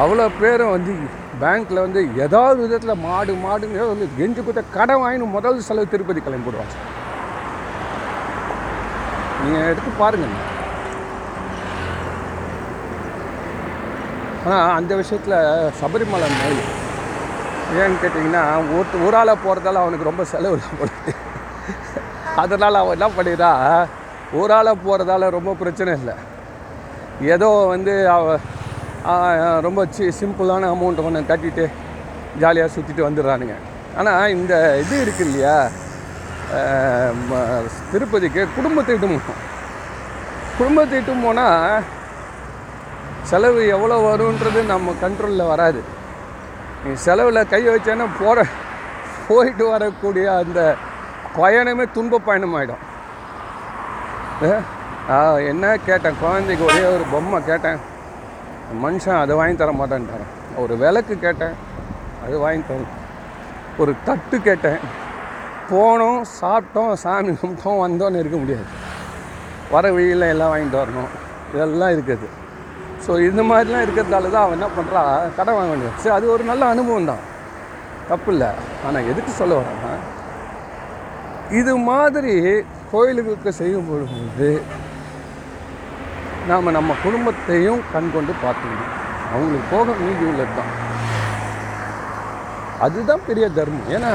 அவ்வளோ 0.00 0.24
பேரும் 0.38 0.74
வந்து 0.74 0.92
பேங்க்கில் 1.40 1.84
வந்து 1.84 2.00
ஏதாவது 2.24 2.58
விதத்தில் 2.62 3.02
மாடு 3.04 3.32
மாடுங்க 3.44 3.78
வந்து 3.90 4.06
கெஞ்சி 4.16 4.40
கொடுத்த 4.40 4.62
கடன் 4.74 5.00
வாங்கினு 5.02 5.34
முதல் 5.34 5.64
செலவு 5.66 5.92
திருப்பதி 5.92 6.20
கிளம்பி 6.20 6.46
போடுவாங்க 6.46 6.74
சார். 6.74 6.90
நீங்கள் 9.40 9.68
எடுத்து 9.70 9.90
பாருங்கள் 10.00 10.34
ஆனால் 14.46 14.74
அந்த 14.78 14.92
விஷயத்தில் 15.00 15.36
சபரிமலை 15.80 16.28
மேல் 16.34 16.60
ஏன்னு 17.82 17.96
கேட்டிங்கன்னா 18.02 18.42
ஒரு 18.76 18.98
ஒரு 19.06 19.16
ஆளாக 19.20 19.38
போகிறதால 19.44 19.82
அவனுக்கு 19.84 20.10
ரொம்ப 20.10 20.24
செலவு 20.32 20.56
இல்லை 20.56 20.70
போடுது 20.80 21.12
அதனால் 22.42 22.80
அவன் 22.80 22.96
என்ன 22.96 23.08
பண்ணிடுறா 23.16 23.50
ஒரு 24.40 24.52
ஆளாக 24.58 24.76
போகிறதால 24.86 25.28
ரொம்ப 25.36 25.50
பிரச்சனை 25.62 25.90
இல்லை. 26.00 26.14
ஏதோ 27.34 27.48
வந்து 27.72 27.94
அவ 28.16 28.36
ரொம்ப 29.66 29.80
சி 29.96 30.04
சிம்பிளான 30.18 30.68
அமௌண்ட்டை 30.74 31.04
ஒன்று 31.08 31.28
கட்டிட்டு 31.30 31.64
ஜாலியாக 32.42 32.72
சுற்றிட்டு 32.74 33.06
வந்துடுறானுங்க. 33.06 33.56
ஆனால் 33.98 34.32
இந்த 34.36 34.52
இது 34.82 34.94
இருக்கு 35.04 35.24
இல்லையா 35.28 35.56
திருப்பதிக்கு 37.92 38.42
குடும்பத்தை 38.56 38.94
இட்டும் 38.96 39.20
குடும்பத்தை 40.58 40.96
இட்டும் 41.00 41.24
போனால் 41.26 41.84
செலவு 43.30 43.60
எவ்வளோ 43.76 43.96
வருன்றது 44.08 44.60
நம்ம 44.72 44.94
கண்ட்ரோலில் 45.04 45.50
வராது. 45.52 45.80
செலவில் 46.92 47.48
கையை 47.48 47.74
வச்சேன்னா 47.74 48.06
போகிற 48.20 48.44
போயிட்டு 49.28 49.68
வரக்கூடிய 49.68 50.36
அந்த 50.36 50.74
பயணமே 51.36 51.90
துன்ப 51.92 52.20
பயணமாயிடும். 52.26 52.76
ஏ, 54.42 54.52
ஆ, 55.10 55.36
என்ன 55.36 55.76
கேட்டேன்? 55.76 56.14
குழந்தைக்கு 56.20 56.64
ஒரே 56.64 56.84
ஒரு 56.84 57.04
பொம்மை 57.12 57.44
கேட்டேன். 57.44 57.76
மனுஷன் 58.84 59.20
அதை 59.20 59.36
வாங்கி 59.36 59.56
தர 59.56 59.72
மாட்டேன்ட்டாரன் 59.72 60.56
ஒரு 60.56 60.76
விளக்கு 60.76 61.18
கேட்டேன் 61.18 61.54
அது 62.26 62.38
வாங்கி 62.38 62.72
தரணும் 62.72 63.02
ஒரு 63.78 63.94
தட்டு 64.04 64.40
கேட்டேன். 64.40 64.76
போனோம் 65.70 66.22
சாப்பிட்டோம் 66.40 66.92
சாமி 66.92 67.28
கும்பிட்டோம் 67.28 67.64
வந்தோன்னு 67.64 68.18
இருக்க 68.18 68.36
முடியாது. 68.36 68.64
வர 69.70 69.92
வழியில் 69.92 70.20
எல்லாம் 70.20 70.54
வாங்கிட்டு 70.54 70.76
வரணும். 70.76 71.08
இதெல்லாம் 71.54 71.88
இருக்குது. 71.88 72.28
ஸோ 73.04 73.12
இந்த 73.28 73.42
மாதிரிலாம் 73.50 73.84
இருக்கிறதால 73.84 74.30
தான் 74.34 74.44
அவன் 74.44 74.56
என்ன 74.58 74.68
பண்ணுறா 74.76 75.00
கடன் 75.38 75.56
வாங்க 75.56 75.72
வேண்டியது. 75.72 76.00
சரி 76.02 76.14
அது 76.18 76.26
ஒரு 76.34 76.44
நல்ல 76.50 76.62
அனுபவம் 76.74 77.10
தான். 77.12 77.22
தப்பு 78.10 78.30
இல்லை. 78.34 78.50
ஆனால் 78.86 79.08
எதுக்கு 79.10 79.32
சொல்ல 79.40 79.58
வரேன்னா 79.60 79.92
இது 81.60 81.72
மாதிரி 81.88 82.34
கோயிலுக்கு 82.92 83.52
செய்யும் 83.60 83.88
பொழுது 83.88 84.48
நாம் 86.50 86.74
நம்ம 86.76 86.94
குடும்பத்தையும் 87.02 87.82
கண்கொண்டு 87.94 88.32
பார்த்துக்கணும் 88.44 88.92
அவங்களுக்கு 89.32 89.68
போக 89.74 89.96
மீதி 90.00 90.24
உள்ளது 90.30 90.54
தான். 90.60 90.72
அதுதான் 92.86 93.26
பெரிய 93.28 93.46
தர்மம். 93.58 93.90
ஏன்னா 93.96 94.12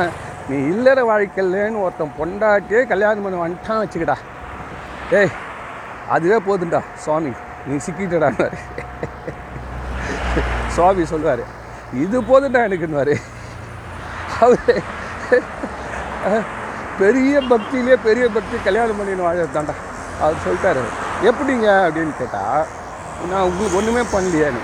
நீ 0.49 0.57
இல்லற 0.73 0.99
வாழ்க்கையிலன்னு 1.11 1.83
ஒருத்தன் 1.85 2.17
பொண்டாட்டியே 2.19 2.81
கல்யாணம் 2.91 3.25
பண்ண 3.25 3.43
வந்துட்டான் 3.43 3.81
வச்சுக்கடா. 3.83 4.17
ஏய் 5.19 5.33
அதுவே 6.15 6.39
போதுண்டா 6.49 6.81
சுவாமி. 7.05 7.33
நீ 7.67 7.75
சிக்கிட்டடான்னாரு 7.75 8.57
சுவாமி 10.67 11.05
சொல்லுவார் 11.05 11.43
இது 11.93 12.21
போதுண்டா 12.21 12.59
எனக்குன்னுவார் 12.67 13.13
அவர் 14.39 14.83
பெரிய 16.99 17.41
பக்தியிலே 17.41 17.95
பெரிய 18.03 18.29
பக்தி 18.29 18.57
கல்யாணம் 18.63 18.99
பண்ணின்னு 18.99 19.27
வாழத்தாண்டா 19.27 19.75
அவர் 20.21 20.43
சொல்லிட்டாரு. 20.45 20.83
எப்படிங்க? 21.23 21.67
அப்படின்னு 21.85 22.17
கேட்டால் 22.17 22.65
நான் 23.29 23.41
உங்களுக்கு 23.41 23.77
ஒன்றுமே 23.77 24.01
பண்ணலையான்னு 24.13 24.61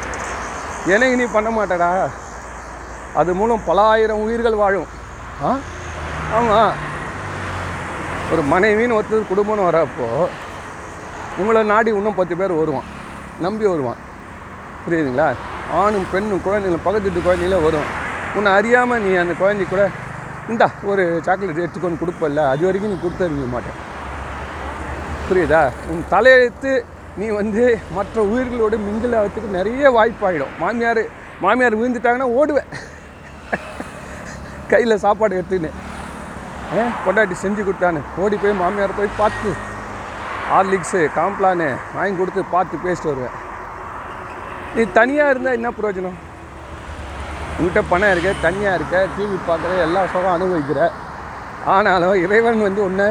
எனக்கு 0.86 1.16
நீ 1.16 1.24
பண்ண 1.24 1.50
மாட்டடா. 1.50 2.10
அது 3.14 3.34
மூலம் 3.34 3.64
பல 3.66 3.82
ஆயிரம் 3.82 4.22
உயிர்கள் 4.22 4.56
வாழும். 4.56 4.88
ஆ? 5.44 5.58
ஆமாம் 6.34 6.74
ஒரு 8.32 8.42
மனைவின்னு 8.42 8.98
ஒருத்தர் 9.00 9.30
குடும்பம்னு 9.32 9.68
வரப்போ 9.70 10.08
உங்களை 11.40 11.62
நாடி 11.64 11.90
இன்னும் 12.00 12.20
பத்து 12.20 12.36
பேர் 12.40 12.60
வருவான். 12.62 12.90
நம்பி 13.46 13.66
வருவான். 13.66 14.02
புரியுதுங்களா? 14.86 15.28
ஆணும் 15.82 16.08
பெண்ணும் 16.12 16.44
குழந்தைங்களும் 16.46 16.86
பக்கத்து 16.86 17.08
வீட்டு 17.08 17.28
குழந்தைங்கள 17.28 17.60
வரும். 17.68 17.88
உன்னை 18.36 18.52
அறியாமல் 18.58 19.04
நீ 19.06 19.12
அந்த 19.24 19.34
குழந்தை 19.42 19.66
கூட 19.70 19.84
இந்தா 20.52 20.68
ஒரு 20.92 21.04
சாக்லேட் 21.26 21.62
எடுத்துக்கொண்டு 21.64 22.02
கொடுப்பல்ல. 22.02 22.42
அது 22.54 22.66
வரைக்கும் 22.68 22.94
நீ 22.94 22.98
கொடுத்தறிக்க 23.04 23.48
மாட்டேன். 23.56 23.80
புரியுதா? 25.28 25.62
உன் 25.92 26.04
தலையெழுத்து 26.14 26.74
நீ 27.20 27.28
வந்து 27.40 27.64
மற்ற 27.98 28.22
உயிர்களோடு 28.32 28.78
மிங்கில் 28.88 29.16
ஆகிறதுக்கு 29.20 29.56
நிறைய 29.60 29.92
வாய்ப்பாயிடும். 29.98 30.56
மாமியார் 30.64 31.04
மாமியார் 31.44 31.80
விழுந்துட்டாங்கன்னா 31.80 32.28
ஓடுவேன். 32.40 32.70
கையில் 34.72 35.04
சாப்பாடு 35.06 35.34
எடுத்துன்னு. 35.40 35.72
ஏ 36.78 36.84
பொண்டாட்டி 37.06 37.36
செஞ்சு 37.44 37.64
கொடுத்தான்னு. 37.66 38.02
ஓடி 38.18 38.36
போய் 38.36 38.60
மாமியார் 38.64 39.00
போய் 39.00 39.18
பார்த்து. 39.18 39.50
ஹார்லிக்ஸு 40.50 41.00
காம்ப்ளானு 41.18 41.68
வாங்கி 41.96 42.16
கொடுத்து 42.18 42.42
பார்த்து 42.54 42.84
பேசிட்டு 42.86 43.12
வருவேன். 43.12 43.36
நீ 44.76 44.84
தனியாக 45.00 45.32
இருந்தால் 45.34 45.58
என்ன 45.60 45.70
பிரயோஜனம் 45.78 46.18
உங்கள்கிட்ட 47.58 47.82
பணம் 47.92 48.12
இருக்க 48.14 48.32
தனியாக 48.46 48.78
இருக்க 48.78 48.96
டிவி 49.16 49.38
பார்க்குற 49.50 49.72
எல்லா 49.88 50.02
சுகம் 50.14 50.36
அனுபவிக்கிற. 50.38 50.80
ஆனாலும் 51.76 52.22
இறைவன் 52.26 52.66
வந்து 52.68 52.82
ஒன்று 52.88 53.08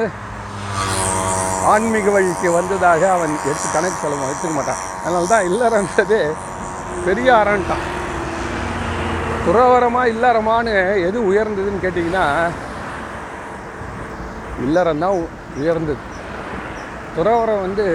ஆன்மீக 1.72 2.08
வழிக்கு 2.16 2.48
வந்ததாக 2.58 3.02
அவன் 3.16 3.34
எடுத்து 3.48 3.68
கணக்கு 3.76 3.98
சொல்ல 4.02 4.30
எடுத்துக்க 4.30 4.54
மாட்டான். 4.56 4.82
அதனால 5.04 5.30
தான் 5.34 5.46
இல்லறன்றது 5.50 6.20
பெரிய 7.06 7.28
அறன்ட்டான் 7.42 7.84
துறவரமாக 9.46 10.12
இல்லறமான்னு 10.14 10.74
எது 11.08 11.18
உயர்ந்ததுன்னு 11.30 11.84
கேட்டிங்கன்னா 11.84 12.26
இல்லறம் 14.66 15.02
தான் 15.04 15.16
உயர்ந்தது. 15.60 16.02
துறவரம் 17.16 17.64
வந்து 17.64 17.86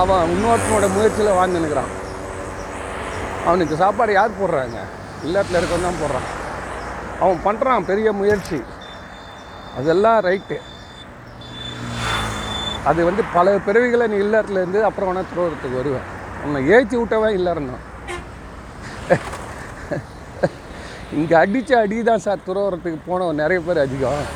அவன் 0.00 0.32
இன்னொருத்தனோட 0.32 0.86
முயற்சியில் 0.96 1.38
வாழ்ந்து 1.38 1.62
நிற்கிறான் 1.62 1.92
அவனுக்கு 3.48 3.74
சாப்பாடு 3.82 4.12
யார் 4.16 4.38
போடுறாங்க? 4.40 4.78
இல்லத்தில் 5.26 5.58
இருக்கவன் 5.58 5.86
தான் 5.88 6.00
போடுறான். 6.02 6.28
அவன் 7.22 7.40
பண்ணுறான் 7.46 7.88
பெரிய 7.90 8.08
முயற்சி. 8.20 8.58
அதெல்லாம் 9.78 10.20
ரைட்டு. 10.28 10.58
அது 12.90 13.00
வந்து 13.08 13.22
பல 13.36 13.56
பிறவிகளை 13.66 14.06
நீ 14.12 14.18
இல்லத்துலேருந்து 14.26 14.80
அப்புறம் 14.88 15.08
வேணால் 15.08 15.30
துறவரத்துக்கு 15.32 15.80
வருவேன். 15.80 16.06
உன்னை 16.44 16.60
ஏற்றி 16.74 16.96
விட்டவன் 16.96 17.38
இல்லறன்னா. 17.40 17.76
இங்கே 21.18 21.34
அடித்த 21.42 21.78
அடி 21.84 21.96
தான் 22.08 22.24
சார் 22.24 22.46
துறவரத்துக்கு 22.48 22.98
போனவன். 23.10 23.40
நிறைய 23.42 23.60
பேர் 23.66 23.84
அதிகம். 23.86 24.26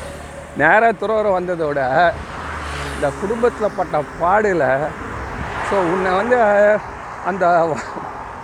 நேராக 0.61 0.93
துறவரம் 1.01 1.37
வந்ததோட 1.39 1.79
இந்த 2.95 3.07
குடும்பத்தில் 3.21 3.75
பட்ட 3.77 3.95
பாடில் 4.21 4.67
ஸோ 5.69 5.75
உன்னை 5.93 6.11
வந்து 6.19 6.37
அந்த 7.29 7.45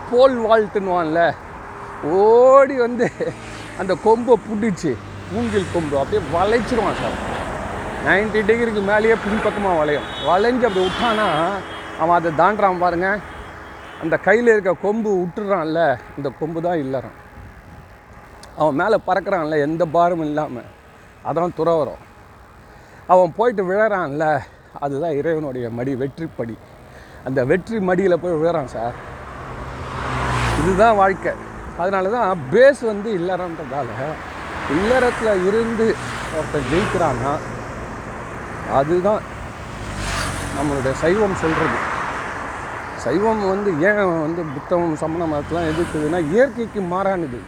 போல் 0.09 0.37
வாழ்த்துன்னுவான்ல 0.47 1.21
ஓடி 2.17 2.75
வந்து 2.85 3.07
அந்த 3.81 3.93
கொம்பை 4.05 4.35
பிடிச்சி 4.47 4.91
மூங்கில் 5.33 5.71
கொம்பு 5.73 5.95
அப்படியே 5.99 6.21
வளைச்சிருவான் 6.35 6.99
சார். 7.01 7.17
90 8.07 8.41
டிகிரிக்கு 8.49 8.81
மேலேயே 8.89 9.15
பின்பக்கமாக 9.25 9.79
வளையும். 9.81 10.07
வளைஞ்சு 10.29 10.65
அப்படி 10.67 10.85
விட்டானா 10.85 11.27
அவன் 12.01 12.17
அதை 12.17 12.31
தாண்டுறான் 12.41 12.83
பாருங்க. 12.83 13.09
அந்த 14.03 14.15
கையில் 14.27 14.53
இருக்க 14.53 14.71
கொம்பு 14.85 15.09
விட்டுறான்ல 15.21 15.81
இந்த 16.17 16.29
கொம்பு 16.39 16.59
தான் 16.67 16.81
இல்லைறான் 16.83 17.17
அவன் 18.59 18.79
மேலே 18.81 18.97
பறக்கிறான்ல 19.07 19.59
எந்த 19.67 19.83
பாரமும் 19.95 20.29
இல்லாமல் 20.29 20.69
அதான் 21.29 21.57
துறவரம். 21.59 22.01
அவன் 23.07 23.33
போயிட்டு 23.37 23.63
விழறான்ல 23.71 24.25
அதுதான் 24.79 25.11
இறைவனுடைய 25.11 25.69
மடி 25.69 25.95
வெற்றிப்படி. 25.95 26.55
அந்த 27.25 27.45
வெற்றி 27.45 27.79
மடியில் 27.79 28.19
போய் 28.19 28.39
விழறான் 28.41 28.73
சார். 28.75 28.95
இதுதான் 30.61 30.95
வாழ்க்கை. 30.95 31.33
அதனால 31.77 32.09
தான் 32.09 32.39
பேஸ் 32.51 32.81
வந்து 32.81 33.09
இல்லறன்றதால 33.19 33.87
இல்லறத்தில் 34.75 35.45
இருந்து 35.47 35.95
ஒருத்தன் 36.37 36.67
ஜெயிக்கிறான்னா 36.71 37.31
அதுதான் 38.79 39.21
நம்மளுடைய 40.57 40.93
சைவம் 41.03 41.35
சொல்கிறது 41.35 41.77
சைவம் 43.03 43.47
வந்து 43.47 43.69
ஏன் 43.87 44.01
வந்து 44.21 44.41
புத்தகம் 44.43 44.95
சமண 44.95 45.25
மதத்தெலாம் 45.25 45.69
எதிர்க்குதுன்னா 45.71 46.19
இயற்கைக்கு 46.33 46.81
மாறானது. 46.81 47.39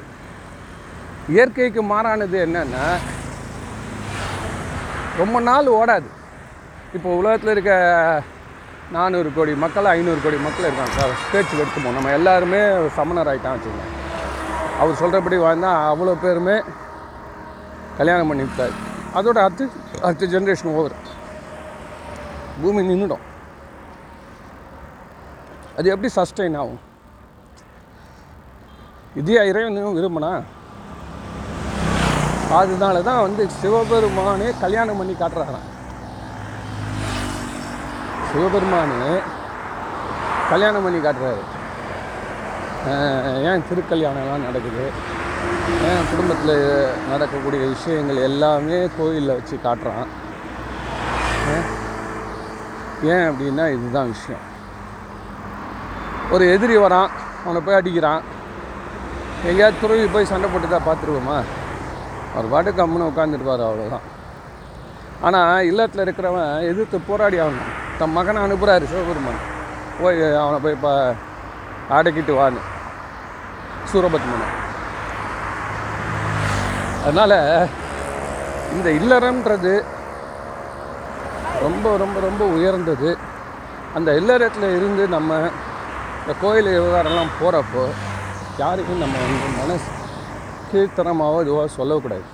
இயற்கைக்கு 1.34 1.84
மாறானது 1.84 2.38
என்னென்னா 2.46 2.86
ரொம்ப 5.22 5.38
நாள் 5.48 5.68
ஓடாது. 5.80 6.08
இப்போ 6.98 7.10
உலகத்தில் 7.20 7.52
இருக்க 7.54 7.74
நானூறு 8.96 9.30
கோடி 9.36 9.52
மக்கள் 9.64 9.90
ஐநூறு 9.96 10.20
கோடி 10.24 10.38
மக்கள் 10.46 10.68
இருக்காங்க 10.68 10.96
சார். 11.00 11.14
பேச்சு 11.32 11.60
எடுத்துப்போம் 11.64 11.98
நம்ம 11.98 12.14
எல்லாருமே 12.20 12.62
சமணர் 12.98 13.30
ஆகிட்டான் 13.32 13.56
வச்சுக்கோங்க. 13.56 13.86
அவர் 14.82 15.00
சொல்கிறபடி 15.02 15.38
வாழ்ந்தால் 15.44 15.84
அவ்வளோ 15.92 16.16
பேருமே 16.24 16.56
கல்யாணம் 18.00 18.30
பண்ணிவிட்டார் 18.32 18.76
அதோட 19.20 19.38
அடுத்து 19.46 19.66
அடுத்த 20.08 20.30
ஜென்ரேஷன் 20.34 20.74
ஓவர் 20.80 20.96
பூமி 22.62 22.82
நின்றுடும் 22.90 23.24
அது 25.78 25.92
எப்படி 25.94 26.10
சஸ்டெயின் 26.18 26.58
ஆகும்? 26.62 26.82
இதே 29.20 29.42
இறைவனும் 29.52 29.96
விரும்பினா 29.98 30.32
அதனால 32.52 33.02
தான் 33.02 33.22
வந்து 33.22 33.50
சிவபெருமானே 33.62 34.54
கல்யாணம் 34.60 34.98
பண்ணி 34.98 35.16
காட்டுறாராம். 35.20 35.68
சிவபெருமானே 38.30 39.20
கல்யாணம் 40.50 40.84
பண்ணி 40.84 41.00
காட்டுறாரு. 41.08 41.44
ஏன் 43.50 43.66
திருக்கல்யாணம்லாம் 43.70 44.46
நடக்குது? 44.48 44.86
ஏன் 45.90 46.08
குடும்பத்தில் 46.10 46.58
நடக்கக்கூடிய 47.10 47.66
விஷயங்கள் 47.66 48.26
எல்லாமே 48.30 48.90
கோயிலில் 48.98 49.36
வச்சு 49.36 49.56
காட்டுறான். 49.66 50.10
ஏன் 53.14 53.28
அப்படின்னா 53.30 53.66
இதுதான் 53.76 54.12
விஷயம். 54.16 54.44
ஒரு 56.32 56.52
எதிரி 56.52 56.78
வரான் 56.78 57.10
அவனை 57.44 57.62
போய் 57.66 57.80
அடிக்கிறான். 57.80 58.22
எங்கேயாவது 59.46 59.82
துறவி 59.82 60.06
போய் 60.06 60.32
சண்டை 60.32 60.50
போட்டுட்டா 60.50 60.80
பார்த்துருவோமா? 60.90 61.38
அவர் 62.34 62.52
பாட்டு 62.54 62.72
கம்முன்னு 62.72 63.10
உட்காந்துருப்பார் 63.12 63.66
அவ்வளோதான் 63.68 64.06
ஆனால் 65.28 65.66
இல்லத்தில் 65.70 66.04
இருக்கிறவன் 66.06 66.54
எதிர்த்து 66.70 66.98
போராடி 67.10 67.38
ஆகணும். 67.44 67.72
தன் 68.00 68.16
மகனை 68.16 68.40
அனுப்புகிறாரு 68.46 68.86
சிவபெருமான். 68.92 69.42
போய் 70.02 70.22
அவனை 70.42 70.58
போய் 70.64 70.76
இப்போ 70.78 70.94
அடக்கிட்டு 71.98 72.34
வான்னு. 72.40 72.62
சூரபத்மனை. 73.92 74.48
அதனால் 77.06 77.38
இந்த 78.76 78.90
இல்லறம்ன்றது 79.00 79.74
ரொம்ப 81.66 81.98
ரொம்ப 82.04 82.20
ரொம்ப 82.28 82.44
உயர்ந்தது. 82.58 83.10
அந்த 83.98 84.10
இல்லறத்தில் 84.20 84.76
இருந்து 84.78 85.04
நம்ம 85.16 85.40
இந்த 86.22 86.34
கோயில் 86.42 86.76
விவகாரம்லாம் 86.76 87.36
போகிறப்போ 87.42 87.84
யாருக்கும் 88.62 89.04
நம்ம 89.04 89.16
வந்து 89.26 89.50
மனசு 89.62 89.90
கீழ்த்தனமாகவோ 90.74 91.40
இதுவோ 91.46 91.66
சொல்லக்கூடாது. 91.80 92.26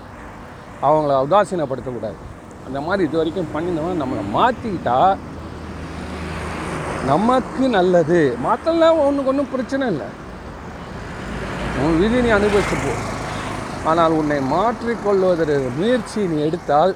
அவங்கள 0.87 1.13
உதாசீனப்படுத்தக்கூடாது. 1.25 2.19
அந்த 2.67 2.79
மாதிரி 2.87 3.01
இது 3.07 3.19
வரைக்கும் 3.19 3.51
பண்ணினவன் 3.55 4.01
நம்மளை 4.03 4.23
மாற்றிக்கிட்டா 4.37 4.99
நமக்கு 7.11 7.63
நல்லது. 7.77 8.21
மாற்றலாம் 8.45 9.03
ஒன்றுக்கு 9.05 9.31
ஒன்றும் 9.31 9.53
பிரச்சனை 9.53 9.85
இல்லை. 9.93 10.09
உன் 11.83 11.99
விதி 12.01 12.17
நீ 12.25 12.29
அனுபவிச்சுப்போ 12.37 12.93
ஆனால் 13.89 14.15
உன்னை 14.19 14.37
மாற்றிக்கொள்வதற்கு 14.53 15.69
முயற்சி 15.77 16.21
நீ 16.31 16.37
எடுத்தால் 16.47 16.93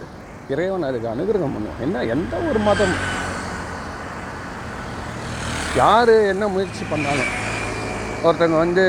இறைவன் 0.53 0.87
அதுக்கு 0.87 1.07
அனுகிரகம் 1.11 1.53
பண்ணும் 1.55 1.81
என்ன 1.85 2.01
எந்த 2.15 2.33
ஒரு 2.49 2.59
மதம் 2.67 2.95
யார் 5.81 6.13
என்ன 6.31 6.47
முயற்சி 6.55 6.83
பண்ணாலும் 6.89 7.31
ஒருத்தங்க 8.25 8.57
வந்து 8.63 8.85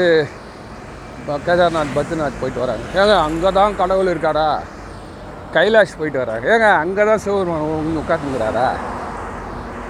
கேதார்நாத் 1.27 1.95
பத்ரிநாத் 1.97 2.41
போயிட்டு 2.41 2.63
வராங்க 2.65 2.85
ஏங்க 3.01 3.15
அங்கே 3.27 3.51
தான் 3.59 3.77
கடவுள் 3.81 4.11
இருக்காரா? 4.13 4.49
கைலாஷ் 5.55 5.99
போயிட்டு 6.01 6.19
வராங்க 6.23 6.47
ஏங்க 6.55 6.69
அங்கே 6.83 7.05
தான் 7.11 7.23
சிவபெருமான் 7.25 8.03
உட்காந்துங்கிறாரா 8.03 8.67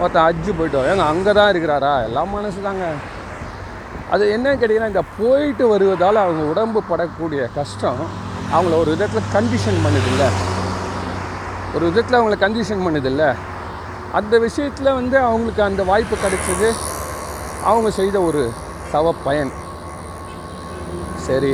ஒருத்தன் 0.00 0.26
அஜ்ஜு 0.28 0.52
போயிட்டு 0.58 0.78
வர 0.78 0.92
ஏங்க 0.92 1.04
அங்கே 1.12 1.32
தான் 1.38 1.50
இருக்கிறாரா? 1.52 1.92
எல்லாம் 2.06 2.30
மனசு 2.36 2.60
தாங்க 2.68 2.84
அது 4.12 4.24
என்ன 4.36 4.54
கேட்டிங்கன்னா 4.54 4.90
இந்த 4.92 5.02
போயிட்டு 5.18 5.64
வருவதால் 5.72 6.22
அவங்க 6.24 6.42
உடம்பு 6.52 6.80
படக்கூடிய 6.90 7.42
கஷ்டம் 7.58 8.00
அவங்கள 8.54 8.74
ஒரு 8.82 8.90
விதத்தில் 8.94 9.30
கண்டிஷன் 9.36 9.78
பண்ணுதில்ல. 9.84 10.24
ஒரு 11.76 11.84
விதத்தில் 11.88 12.18
அவங்கள 12.18 12.36
கண்டிஷன் 12.44 12.84
பண்ணுதில்ல. 12.86 13.22
அந்த 14.18 14.34
விஷயத்தில் 14.38 14.96
வந்து 14.98 15.16
அவங்களுக்கு 15.28 15.62
அந்த 15.68 15.82
வாய்ப்பு 15.90 16.16
கிடைச்சது. 16.24 16.68
அவங்க 17.70 17.90
செய்த 18.00 18.16
ஒரு 18.22 18.42
தவ 18.92 19.14
பயன் 19.26 19.52
சரி. 21.26 21.52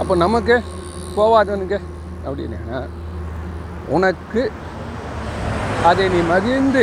அப்போ 0.00 0.14
நமக்கு 0.24 0.56
போவாதவனுக்கு 1.16 1.78
அப்படின்னா. 2.26 2.80
உனக்கு 3.96 4.42
அதை 5.88 6.04
நீ 6.14 6.20
மகிழ்ந்து 6.32 6.82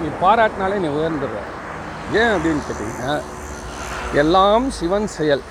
நீ 0.00 0.08
பாராட்டினாலே 0.22 0.76
நீ 0.82 0.88
உயர்ந்துடுற 0.98 1.38
ஏன் 2.20 2.32
அப்படின்னு 2.34 2.66
கேட்டிங்கன்னா 2.68 3.14
எல்லாம் 4.22 4.64
சிவன் 4.78 5.08
செயல். 5.16 5.42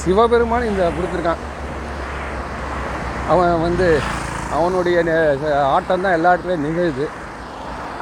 சிவபெருமான் 0.00 0.68
இந்த 0.70 0.84
கொடுத்துருக்கான். 0.94 1.42
அவன் 3.32 3.60
வந்து 3.66 3.88
அவனுடைய 4.56 4.96
ஆட்டம் 5.74 6.04
தான் 6.04 6.16
எல்லா 6.18 6.32
இடத்துலையும் 6.34 6.66
நிகழுது. 6.66 7.06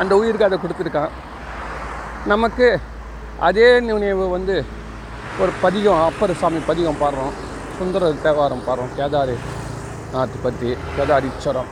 அந்த 0.00 0.12
உயிருக்கு 0.20 0.48
அதை 0.48 0.58
கொடுத்துருக்கான். 0.58 1.12
நமக்கு 2.32 2.68
அதே 3.48 3.68
நினைவு 3.88 4.24
வந்து 4.36 4.56
ஒரு 5.42 5.50
பதிகம் 5.60 6.04
அப்பர் 6.04 6.34
சாமி 6.34 6.58
பதிகம் 6.66 6.96
பாடுறோம். 7.00 7.32
சுந்தர 7.78 8.12
தேவாரம் 8.12 8.62
பாடுறோம். 8.68 9.00
கேதாரி 9.00 9.34
நாத்து 10.14 10.28
பற்றி 10.42 10.76
கேதாரீஸ்வரம் 10.98 11.70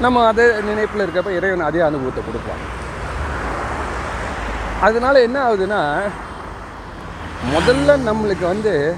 நம்ம 0.00 0.26
அதே 0.26 0.60
நினைப்பில் 0.60 1.06
இருக்கப்ப 1.06 1.36
இறைவன் 1.36 1.60
அதே 1.60 1.80
அனுபவத்தை 1.80 2.22
கொடுப்பான். 2.24 2.82
அதனால 4.80 5.22
என்ன 5.22 5.52
ஆகுதுன்னா 5.52 6.00
முதல்ல 7.54 8.12
நம்மளுக்கு 8.12 8.46
வந்து 8.46 8.94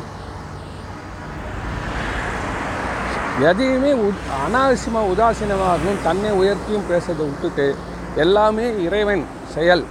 எதையுமே 3.41 3.93
உ- 3.93 4.13
அனாவசியமாக 4.47 5.11
உதாசீனமாகவும் 5.17 6.03
தன்னை 6.03 6.31
உயர்த்தியும் 6.31 6.91
பேசுறதை 6.91 7.17
விட்டுட்டு 7.17 7.77
எல்லாமே 8.17 8.83
இறைவன் 8.83 9.27
செயல். 9.55 9.87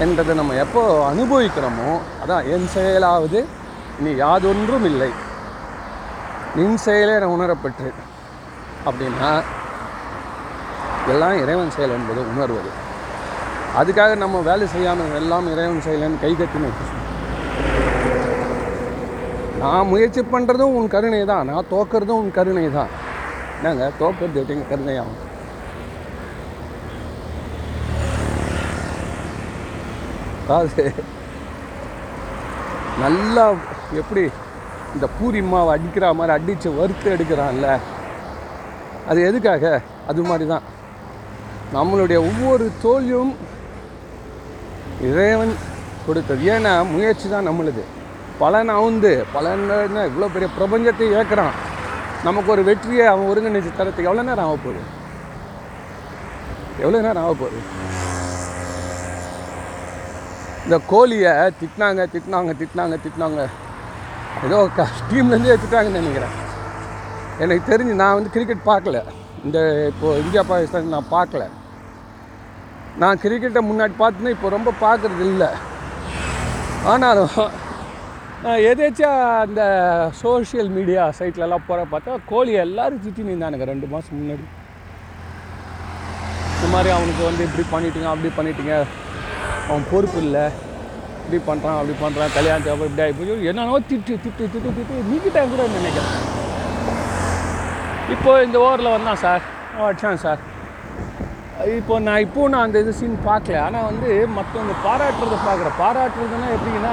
என்றதை 0.00 0.34
நம்ம 0.34 0.54
எப்போ 0.54 1.10
அனுபவிக்கிறோமோ 1.10 2.00
அதான் 2.22 2.46
என் 2.46 2.68
செயலாவது 2.74 3.46
இனி 4.00 4.16
யாதொன்றும் 4.16 4.84
இல்லை 4.84 5.10
நின் 6.56 6.76
செயலே 6.76 7.18
நான் 7.18 7.28
உணரப்பெற்று 7.28 7.92
அப்படின்னா 8.86 9.42
எல்லாம் 11.08 11.42
இறைவன் 11.42 11.70
செயல் 11.70 11.90
என்பது 11.90 12.20
உணர்வது. 12.20 12.70
அதுக்காக 13.78 14.16
நம்ம 14.16 14.40
வேலை 14.40 14.66
செய்யாமல் 14.66 15.14
எல்லாம் 15.14 15.52
இறைவன் 15.52 15.82
செயலன்னு 15.86 16.20
கை 16.20 16.36
கட்டி 16.36 16.70
நான் 19.58 19.86
முயற்சி 19.86 20.20
பண்ணுறதும் 20.20 20.74
உன் 20.74 20.88
கருணை 20.88 21.24
தான் 21.24 21.46
நான் 21.46 21.70
தோக்கிறதும் 21.70 22.20
உன் 22.22 22.30
கருணை 22.30 22.70
தான் 22.70 22.88
என்னங்க 23.56 23.90
தோக்கிறது 24.00 24.40
எப்படிங்க 24.42 24.64
கருணையாகும்? 24.70 25.31
அதாவது 30.52 30.82
நல்லா 33.02 33.44
எப்படி 34.00 34.22
இந்த 34.94 35.06
பூரி 35.18 35.40
மாவை 35.50 35.70
அடிக்கிற 35.74 36.06
மாதிரி 36.18 36.32
அடித்து 36.34 36.68
வறுத்து 36.78 37.08
எடுக்கிறான்ல. 37.14 37.68
அது 39.10 39.20
எதுக்காக? 39.28 39.64
அது 40.10 40.20
மாதிரி 40.30 40.46
தான் 40.52 40.66
நம்மளுடைய 41.76 42.18
ஒவ்வொரு 42.28 42.64
தோல்வியும் 42.82 43.32
இறைவன் 45.08 45.54
கொடுத்தது. 46.06 46.42
ஏன்னா 46.54 46.72
முயற்சி 46.92 47.26
தான் 47.34 47.48
நம்மளுது. 47.50 47.84
பலன் 48.42 48.74
அவுந்து 48.78 49.12
பலன் 49.36 49.66
இவ்வளோ 50.10 50.30
பெரிய 50.36 50.50
பிரபஞ்சத்தை 50.58 51.08
ஏற்கிறான் 51.20 51.56
நமக்கு 52.28 52.52
ஒரு 52.56 52.64
வெற்றியை 52.70 53.06
அவன் 53.12 53.30
ஒருங்கிணைச்சு 53.32 53.78
தரத்துக்கு 53.80 54.10
எவ்வளோ 54.10 54.28
நேரம் 54.30 54.48
ஆக 54.50 54.58
போகுது? 54.66 54.82
எவ்வளோ 56.84 57.00
நேரம் 57.08 57.24
ஆக 57.26 57.34
போகுது? 57.44 57.60
இந்த 60.64 60.76
கோழியை 60.90 61.32
திட்டினாங்க 61.60 62.02
திட்டினாங்க 62.12 62.52
திட்டினாங்க 62.60 62.96
திட்டினாங்க. 63.04 63.40
ஏதோ 64.46 64.58
க 64.76 64.86
டீம்லேருந்து 65.08 65.56
திட்டாங்கன்னு 65.62 66.02
நினைக்கிறேன். 66.02 66.36
எனக்கு 67.42 67.64
தெரிஞ்சு 67.70 67.94
நான் 68.02 68.16
வந்து 68.18 68.32
கிரிக்கெட் 68.36 68.68
பார்க்கல. 68.70 69.00
இந்த 69.46 69.58
இப்போது 69.90 70.20
இந்தியா 70.22 70.42
பாகிஸ்தான் 70.50 70.94
நான் 70.96 71.12
பார்க்கல. 71.16 71.44
நான் 73.02 73.20
கிரிக்கெட்டை 73.24 73.62
முன்னாடி 73.70 73.94
பார்த்துன்னா 74.02 74.34
இப்போ 74.36 74.48
ரொம்ப 74.56 74.70
பார்க்குறது 74.84 75.26
இல்லை. 75.32 75.50
ஆனாலும் 76.92 77.36
நான் 78.44 78.64
எதேச்சும் 78.70 79.20
அந்த 79.44 79.62
சோஷியல் 80.22 80.70
மீடியா 80.78 81.02
சைட்லலாம் 81.18 81.66
போகிற 81.68 81.82
பார்த்தா 81.92 82.18
கோழி 82.32 82.52
எல்லாரும் 82.66 83.04
திட்டி 83.04 83.22
நின்றானுங்க 83.28 83.66
ரெண்டு 83.72 83.88
மாதம் 83.92 84.18
முன்னாடி. 84.20 84.44
இந்த 86.56 86.68
மாதிரி 86.74 86.90
அவனுக்கு 86.96 87.22
வந்து 87.28 87.42
இப்படி 87.48 87.64
பண்ணிட்டீங்க 87.74 88.10
அப்படி 88.14 88.30
பண்ணிட்டீங்க. 88.38 88.76
அவன் 89.68 89.88
பொறுப்பு 89.92 90.18
இல்லை. 90.26 90.44
இப்படி 91.24 91.38
பண்ணுறான் 91.48 91.78
அப்படி 91.80 91.94
பண்ணுறான் 92.04 92.36
கல்யாணத்துக்கு 92.36 92.74
அப்புறம் 92.74 92.90
இப்படி 92.90 93.04
ஆகி 93.04 93.14
போய் 93.18 93.50
என்னென்னவோ 93.50 93.80
திட்டு 93.90 94.14
திட்டு 94.24 94.44
திட்டு 94.54 94.70
திட்டு. 94.78 95.02
நீக்கிட்டேன் 95.10 95.52
கூட 95.52 95.66
நினைக்கிறேன். 95.76 96.14
இப்போ 98.14 98.30
இந்த 98.46 98.56
ஓவரில் 98.64 98.94
வந்தான் 98.96 99.22
சார். 99.24 99.44
அடிச்சான் 99.86 100.22
சார். 100.24 100.40
இப்போ 101.78 101.94
நான் 102.06 102.22
இப்போ 102.26 102.48
நான் 102.52 102.66
அந்த 102.66 102.78
இது 102.82 102.92
சீன் 102.98 103.16
பார்க்கல. 103.28 103.56
ஆனால் 103.66 103.86
வந்து 103.90 104.10
மற்றவங்க 104.36 104.74
பாராட்டுறதை 104.86 105.38
பார்க்குறேன் 105.48 105.76
பாராட்டுறதுன்னா 105.82 106.48
எப்படின்னா 106.56 106.92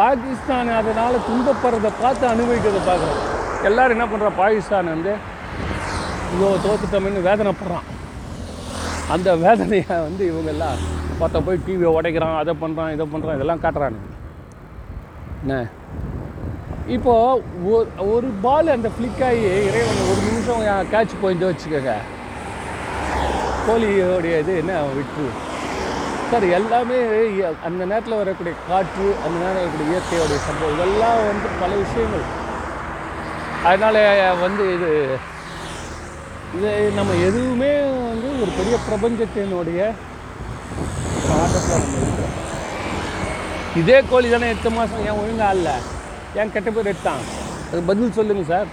பாகிஸ்தான் 0.00 0.70
அதனால் 0.78 1.24
துன்பப்படுறதை 1.28 1.90
பார்த்து 2.02 2.24
அனுபவிக்கிறத 2.32 2.80
பார்க்குறேன் 2.88 3.20
எல்லோரும் 3.68 3.94
என்ன 3.96 4.06
பண்ணுறா 4.12 4.30
பாகிஸ்தான் 4.42 4.92
வந்து 4.94 5.12
இவ்வளோ 6.32 6.50
தோத்துட்டோம்னு 6.66 7.26
வேதனைப்படுறான். 7.28 7.86
அந்த 9.14 9.28
வேதனையை 9.44 9.96
வந்து 10.06 10.22
இவங்கெல்லாம் 10.30 10.80
பார்த்தா 11.20 11.38
போய் 11.46 11.64
டிவியை 11.66 11.90
உடைக்கிறான் 11.96 12.40
அதை 12.42 12.52
பண்ணுறான் 12.62 12.94
இதை 12.94 13.04
பண்ணுறான் 13.12 13.36
இதெல்லாம் 13.38 13.62
காட்டுறானுங்க 13.64 14.12
என்ன? 15.42 15.54
இப்போது 16.94 17.42
ஒரு 17.72 17.88
ஒரு 18.12 18.28
பால் 18.44 18.74
அந்த 18.74 18.88
ஃப்ளிக் 18.94 19.22
ஆகி 19.28 19.42
இறைவன் 19.68 20.02
ஒரு 20.10 20.20
நிமிஷம் 20.28 20.62
கேட்ச் 20.92 21.20
போயிட்டு 21.22 21.48
வச்சுக்கோங்க. 21.50 21.94
கோழியோடைய 23.66 24.34
இது 24.42 24.52
என்ன? 24.62 24.72
விட்டு 24.98 25.24
சார் 26.30 26.46
எல்லாமே 26.58 26.98
அந்த 27.68 27.80
நேரத்தில் 27.90 28.20
வரக்கூடிய 28.20 28.54
காற்று 28.68 29.06
அந்த 29.24 29.36
நேரம் 29.42 29.60
வரக்கூடிய 29.60 29.92
இயற்கையோடைய 29.92 30.38
சம்பவம் 30.46 30.74
இதெல்லாம் 30.76 31.20
வந்து 31.30 31.48
பல 31.62 31.70
விஷயங்கள். 31.84 32.26
அதனால் 33.70 34.00
வந்து 34.44 34.64
இது 34.76 34.90
இது 36.56 36.70
நம்ம 36.98 37.14
எதுவுமே 37.28 37.72
வந்து 38.10 38.28
ஒரு 38.42 38.52
பெரிய 38.58 38.76
பிரபஞ்சத்தினுடைய 38.88 39.80
இதே 43.80 43.98
கோழி 44.10 44.28
தானே 44.34 44.46
எட்டு 44.54 44.70
மாதம் 44.76 45.04
ஏன் 45.08 45.18
ஒழுங்காக 45.22 45.56
இல்ல 45.58 45.70
ஏன் 46.40 46.52
கெட்ட 46.52 46.68
பேர் 46.76 46.90
எடுத்தான் 46.92 47.22
அது 47.70 47.80
பதில் 47.90 48.16
சொல்லுங்க 48.18 48.42
சார். 48.50 48.68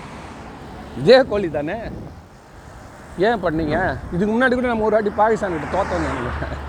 இதே 1.02 1.18
கோழி 1.30 1.48
தானே. 1.58 1.78
ஏன் 3.28 3.42
பண்ணீங்க? 3.46 3.78
இதுக்கு 4.14 4.32
முன்னாடி 4.34 4.54
கூட 4.58 4.68
நம்ம 4.72 4.86
ஒரு 4.90 4.96
வாட்டி 4.96 5.12
பாகிஸ்தான் 5.22 5.56
கிட்ட 5.56 5.68
தோத்தோம் 5.76 6.06
நினைக்கிறேன். 6.06 6.62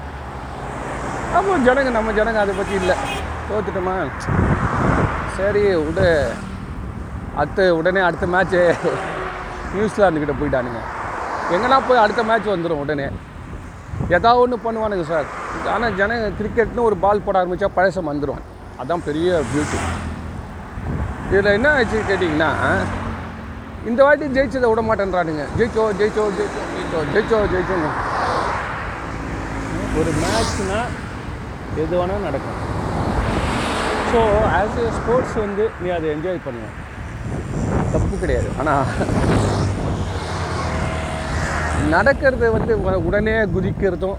அப்போ 1.37 1.53
ஜனங்க 1.67 1.91
நம்ம 1.99 2.13
ஜனங்க 2.19 2.41
அதை 2.45 2.55
பற்றி 2.61 2.75
இல்லை. 2.81 2.97
தோத்துட்டோமா? 3.51 3.95
சரி 5.37 5.63
விடு. 5.87 6.11
அடுத்த 7.41 7.69
உடனே 7.79 8.01
அடுத்த 8.09 8.27
மேட்ச்சு 8.35 8.63
நியூசிலாந்து 9.75 10.23
கிட்ட 10.23 10.35
போயிட்டானுங்க. 10.41 10.83
எங்கன்னா 11.55 11.79
போய் 11.89 12.05
அடுத்த 12.05 12.23
மேட்ச் 12.31 12.53
வந்துடும் 12.55 12.83
உடனே. 12.85 13.07
ஏதாவது 14.17 14.41
ஒன்று 14.45 14.57
பண்ணுவானுங்க 14.65 15.05
சார். 15.13 15.29
ஆனால் 15.75 15.95
ஜனங்க 16.01 16.27
கிரிக்கெட்னு 16.39 16.87
ஒரு 16.89 16.97
பால் 17.05 17.25
போட 17.27 17.37
ஆரம்பித்தா 17.41 17.71
பழசம் 17.79 18.11
வந்துடும் 18.11 18.43
அதான் 18.83 19.05
பெரிய 19.09 19.29
பியூட்டி 19.51 19.79
இதில் 21.31 21.55
என்ன 21.59 21.69
ஆச்சு 21.77 21.99
கேட்டிங்கன்னா 22.11 22.51
இந்த 23.91 24.01
வாட்டி 24.07 24.27
ஜெயிச்சதை 24.37 24.69
விட 24.71 24.83
மாட்டேன்றானுங்க. 24.89 25.45
ஜெயிச்சோ 25.59 25.85
ஜெயிச்சோ 26.01 26.25
ஜெயிச்சோ 26.37 26.63
ஜெயிச்சோ 26.75 27.01
ஜெயிச்சோ 27.15 27.39
ஜெயிச்சோன்னு 27.55 27.91
ஒரு 30.01 30.13
மேட்ச்னா 30.21 30.79
எது 31.83 31.95
வேணால் 31.99 32.25
நடக்கும். 32.29 32.61
ஸோ 34.13 34.21
ஆஸ் 34.59 34.79
ஏ 34.85 34.89
ஸ்போர்ட்ஸ் 34.99 35.37
வந்து 35.45 35.67
நீ 35.83 35.89
அதை 35.97 36.09
என்ஜாய் 36.15 36.45
பண்ணுவ. 36.47 36.67
தப்பு 37.93 38.17
கிடையாது. 38.25 38.49
ஆனால் 38.61 38.85
நடக்கிறது 41.93 42.47
வந்து 42.55 42.73
உடனே 43.09 43.37
குதிக்கிறதும் 43.55 44.19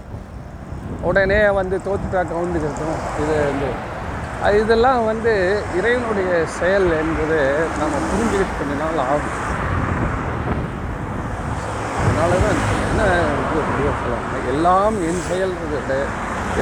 உடனே 1.08 1.38
வந்து 1.58 1.76
தோத்துட்டா 1.86 2.20
கவுந்துக்கிறதும் 2.32 2.98
இது 3.22 3.34
வந்து 3.48 3.68
அது 4.46 4.56
இதெல்லாம் 4.62 5.00
வந்து 5.04 5.32
இறைவனுடைய 5.78 6.30
செயல் 6.58 6.88
என்பது 7.00 7.38
நம்ம 7.80 8.00
புரிஞ்சுக்கிட்டு 8.10 8.58
கொஞ்ச 8.58 8.74
நாள் 8.82 9.02
ஆகும். 9.12 9.38
அதனால 12.00 12.32
தான் 12.44 12.58
என்ன 12.88 13.02
சொல்லலாம். 14.00 14.26
எல்லாம் 14.52 14.96
என் 15.08 15.22
செயல்ன்றது 15.30 15.76
விட 15.78 15.94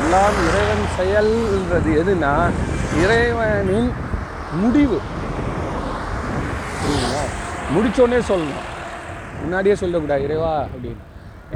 எல்லாம் 0.01 0.37
இறைவன் 0.49 0.85
செயல்ன்றது 0.99 1.90
எதுனா 2.03 2.35
இறைவனின் 3.03 3.90
முடிவு. 4.62 5.01
புரியுதுங்களா 6.81 7.25
முடிச்சோடனே 7.75 8.21
சொல்லணும். 8.31 8.64
முன்னாடியே 9.44 9.74
சொல்லக்கூடாது 9.83 10.22
இறைவா 10.26 10.52
அப்படின்னு. 10.62 11.02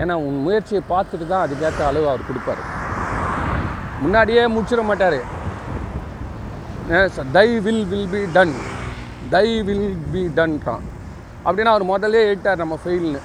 ஏன்னா 0.00 0.14
உன் 0.26 0.42
முயற்சியை 0.46 0.82
பார்த்துட்டு 0.90 1.26
தான் 1.28 1.44
அதுக்கேற்ற 1.44 1.80
அளவு 1.90 2.06
அவர் 2.08 2.26
கொடுப்பாரு. 2.28 2.62
முன்னாடியே 4.00 4.42
முடிச்சிட 4.56 4.82
மாட்டார். 4.90 5.20
Thy 7.32 7.48
will 7.60 7.84
will 7.92 8.08
be 8.12 8.20
done. 8.32 8.54
Thy 9.30 9.62
will 9.62 9.88
be 10.12 10.20
டன்றான் 10.36 10.84
அப்படின்னா 11.44 11.72
அவர் 11.74 11.90
முதல்ல 11.92 12.18
எழுட்டார் 12.28 12.62
நம்ம 12.62 12.78
ஃபெயில்னு. 12.84 13.20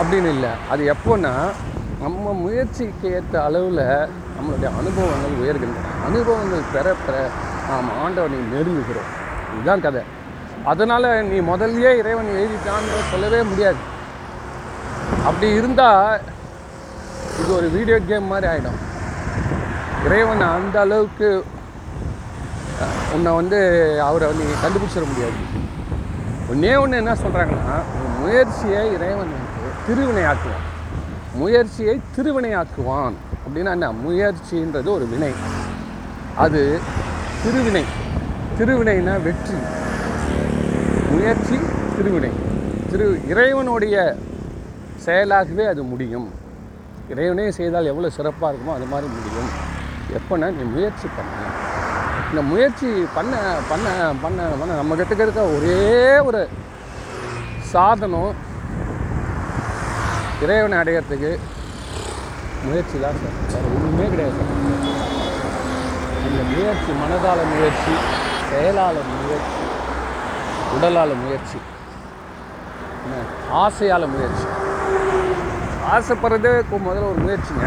அப்படின்னு 0.00 0.28
இல்லை. 0.36 0.52
அது 0.70 0.82
எப்போன்னா 0.94 1.32
நம்ம 2.02 2.32
முயற்சிக்கு 2.44 3.12
ஏற்ற 3.18 3.44
அளவில் 3.44 3.84
நம்மளுடைய 4.36 4.70
அனுபவங்கள் 4.80 5.36
உயர்கின்றன. 5.42 5.86
அனுபவங்கள் 6.08 6.68
பெற 6.72 6.86
பெற 7.06 7.16
நாம் 7.68 7.90
ஆண்டவனை 8.04 8.38
நெருங்குகிறோம். 8.54 9.10
இதுதான் 9.54 9.84
கதை. 9.86 10.02
அதனால் 10.64 11.24
நீ 11.24 11.38
முதல்லையே 11.52 11.96
இறைவன் 11.96 12.26
எழுதிட்டான்னு 12.26 13.10
சொல்லவே 13.10 13.42
முடியாது. 13.42 13.76
அப்படி 15.24 15.52
இருந்தால் 15.52 16.20
இது 17.40 17.56
ஒரு 17.56 17.68
வீடியோ 17.68 17.98
கேம் 17.98 18.24
மாதிரி 18.24 18.52
ஆகிடும் 18.52 18.80
இறைவன் 20.04 20.40
அந்த 20.40 20.80
அளவுக்கு 20.80 21.44
உன்னை 23.12 23.32
வந்து 23.32 23.58
அவரை 24.02 24.28
வந்து 24.28 24.44
நீ 24.44 24.50
கண்டுபிடிச்சிட 24.50 25.06
முடியாது. 25.06 25.32
ஒன்றே 26.50 26.76
ஒன்று 26.76 26.96
என்ன 26.96 27.12
சொல்கிறாங்கன்னா 27.12 27.82
முயற்சியை 28.20 28.92
இறைவன் 28.92 29.16
வந்து 29.16 29.42
திருவினையாக்குவான். 29.86 30.64
முயற்சியை 31.34 32.00
திருவினையாக்குவான். 32.16 33.12
அப்படின்னா 33.44 33.70
என்ன? 33.70 33.92
முயற்சின்றது 33.92 34.86
ஒரு 34.86 35.06
வினை. 35.06 35.32
அது 36.36 36.80
திருவினை. 37.44 37.84
திருவினைனா 38.58 39.22
வெற்றி. 39.22 39.54
முயற்சி 41.14 41.56
திருவினை. 41.96 42.32
திரு 42.90 43.06
இறைவனுடைய 43.32 43.96
செயலாகவே 45.06 45.64
அது 45.72 45.82
முடியும். 45.92 46.28
இறைவனே 47.12 47.46
செய்தால் 47.58 47.90
எவ்வளோ 47.92 48.10
சிறப்பாக 48.16 48.50
இருக்குமோ 48.52 48.74
அது 48.76 48.86
மாதிரி 48.92 49.08
முடியும். 49.14 49.50
எப்போனா 50.18 50.46
நீ 50.58 50.64
முயற்சி 50.74 51.06
பண்ண. 51.16 51.40
இந்த 52.30 52.42
முயற்சி 52.50 52.88
பண்ண 53.16 53.32
பண்ண 53.70 53.88
பண்ண 54.22 54.46
பண்ண 54.60 54.76
நம்ம 54.80 54.94
கிட்ட 55.00 55.22
இருக்க 55.24 55.42
ஒரே 55.56 55.80
ஒரு 56.28 56.40
சாதனம் 57.72 58.32
இறைவனை 60.44 60.76
அடையிறதுக்கு 60.82 61.32
முயற்சி 62.66 62.96
தான் 63.04 63.20
சார். 63.22 63.36
வேறு 63.52 63.68
ஒன்றுமே 63.74 64.06
கிடையாது 64.14 64.38
சார். 64.38 64.52
இந்த 66.28 66.42
முயற்சி 66.52 66.90
மனதால 67.02 67.40
முயற்சி 67.52 67.94
செயலாளர் 68.50 69.12
முயற்சி 69.14 69.63
உடலால் 70.74 71.14
முயற்சி. 71.22 71.58
என்ன, 73.04 73.22
ஆசையால் 73.62 74.06
முயற்சி. 74.14 74.46
ஆசைப்படுறதே 75.94 76.52
முதல்ல 76.86 77.06
ஒரு 77.10 77.20
முயற்சிங்க. 77.24 77.66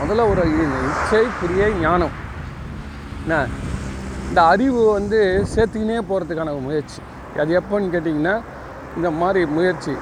முதல்ல 0.00 0.22
ஒரு 0.30 0.42
இச்சை 0.90 1.24
கிரியை 1.40 1.68
ஞானம். 1.80 2.14
என்ன? 3.22 3.34
இந்த 4.28 4.40
அறிவு 4.52 4.82
வந்து 4.92 5.20
சேர்த்துக்கினே 5.54 5.98
போகிறதுக்கான 6.10 6.52
ஒரு 6.56 6.64
முயற்சி. 6.68 7.00
அது 7.42 7.60
எப்போன்னு 7.60 7.92
கேட்டிங்கன்னா 7.94 8.34
இந்த 8.96 9.10
மாதிரி 9.20 9.42
முயற்சி. 9.56 9.94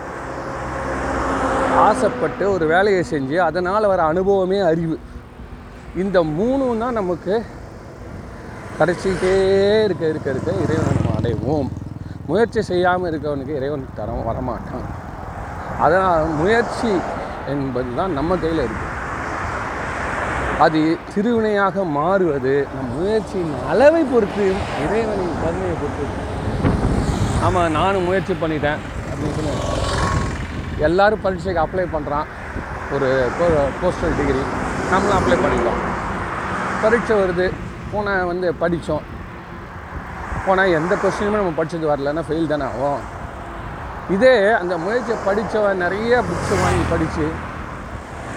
ஆசைப்பட்டு 1.87 2.45
ஒரு 2.53 2.67
வேலையை 2.67 3.03
செஞ்சு 3.11 3.37
அதனால் 3.49 3.91
வர 3.93 4.03
அனுபவமே 4.13 4.59
அறிவு. 4.71 4.97
இந்த 6.03 6.19
மூணும் 6.39 6.81
தான் 6.83 6.99
நமக்கு 7.01 7.35
கடைசிக்கிட்டே 8.79 9.35
இருக்க 9.85 10.05
இருக்க 10.13 10.29
இருக்க 10.35 10.51
இறைவன் 10.65 10.98
அடைவோம். 11.19 11.69
முயற்சி 12.31 12.61
செய்யாமல் 12.71 13.11
இருக்கவனுக்கு 13.11 13.59
இறைவன் 13.59 13.85
தர 13.99 14.09
வரமாட்டான். 14.29 14.87
அதனால் 15.85 16.25
முயற்சி 16.41 16.91
என்பது 17.53 17.91
தான் 17.99 18.17
நம்ம 18.19 18.37
கையில் 18.45 18.63
இருக்குது 18.67 18.97
அது 20.65 20.81
திருவினையாக 21.15 21.83
மாறுவது 21.97 22.55
நம் 22.77 22.93
முயற்சியின் 22.99 23.53
அளவை 23.73 24.01
பொறுத்து 24.13 24.47
இறைவனின் 24.85 25.37
கருணையை 25.43 25.75
பொறுத்து 25.83 26.07
ஆமாம் 27.47 27.77
நானும் 27.79 28.07
முயற்சி 28.09 28.35
பண்ணிட்டேன் 28.41 28.81
அப்படின்னு 29.11 29.37
சொல்லி. 29.37 29.53
எல்லாரும் 30.87 31.23
பரீட்சைக்கு 31.25 31.63
அப்ளை 31.65 31.85
பண்ணுறான் 31.95 32.27
ஒரு 32.97 33.09
போஸ்டல் 33.81 34.17
டிகிரி 34.19 34.43
நம்மளும் 34.91 35.19
அப்ளை 35.19 35.39
பண்ணிட்டோம். 35.45 35.81
பரீட்சை 36.83 37.17
வருது. 37.23 37.47
போன 37.93 38.17
வந்து 38.31 38.49
படித்தோம். 38.63 39.05
போனால் 40.49 40.75
எந்த 40.79 40.93
கொஸ்டினுமே 41.03 41.41
நம்ம 41.41 41.57
படிச்சது 41.59 41.91
வரலன்னா 41.93 42.23
ஃபெயில் 42.29 42.53
தானே 42.53 42.67
ஆகும். 42.71 43.03
இதே 44.15 44.35
அந்த 44.61 44.75
முயற்சியை 44.85 45.17
படித்தவன் 45.27 45.83
நிறைய 45.85 46.23
புக்ஸ் 46.29 46.53
வாங்கி 46.63 46.85
படித்து 46.93 47.27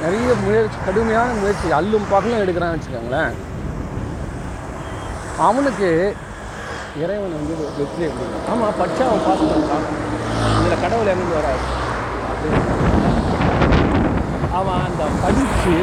நிறைய 0.03 0.29
முயற்சி 0.43 0.77
கடுமையான 0.85 1.29
முயற்சி 1.41 1.67
அல்லும் 1.79 2.11
பகலும் 2.13 2.41
எடுக்கிறான்னு 2.43 2.77
வச்சுக்கோங்களேன். 2.77 3.33
அவனுக்கு 5.47 5.89
இறைவன் 7.03 7.35
வந்து 7.37 7.53
வெற்றி 7.79 8.05
கொடுக்கும் 8.05 8.47
ஆமாம் 8.53 8.77
படித்தா 8.79 9.03
அவன் 9.09 9.25
பாஸ் 9.27 9.43
பண்ணுறான் 9.51 9.85
இதில் 10.57 10.81
கடவுள் 10.83 11.11
எங்கே 11.13 11.35
வராது 11.37 11.65
அவன் 14.59 14.81
அந்த 14.87 15.03
படித்து 15.23 15.75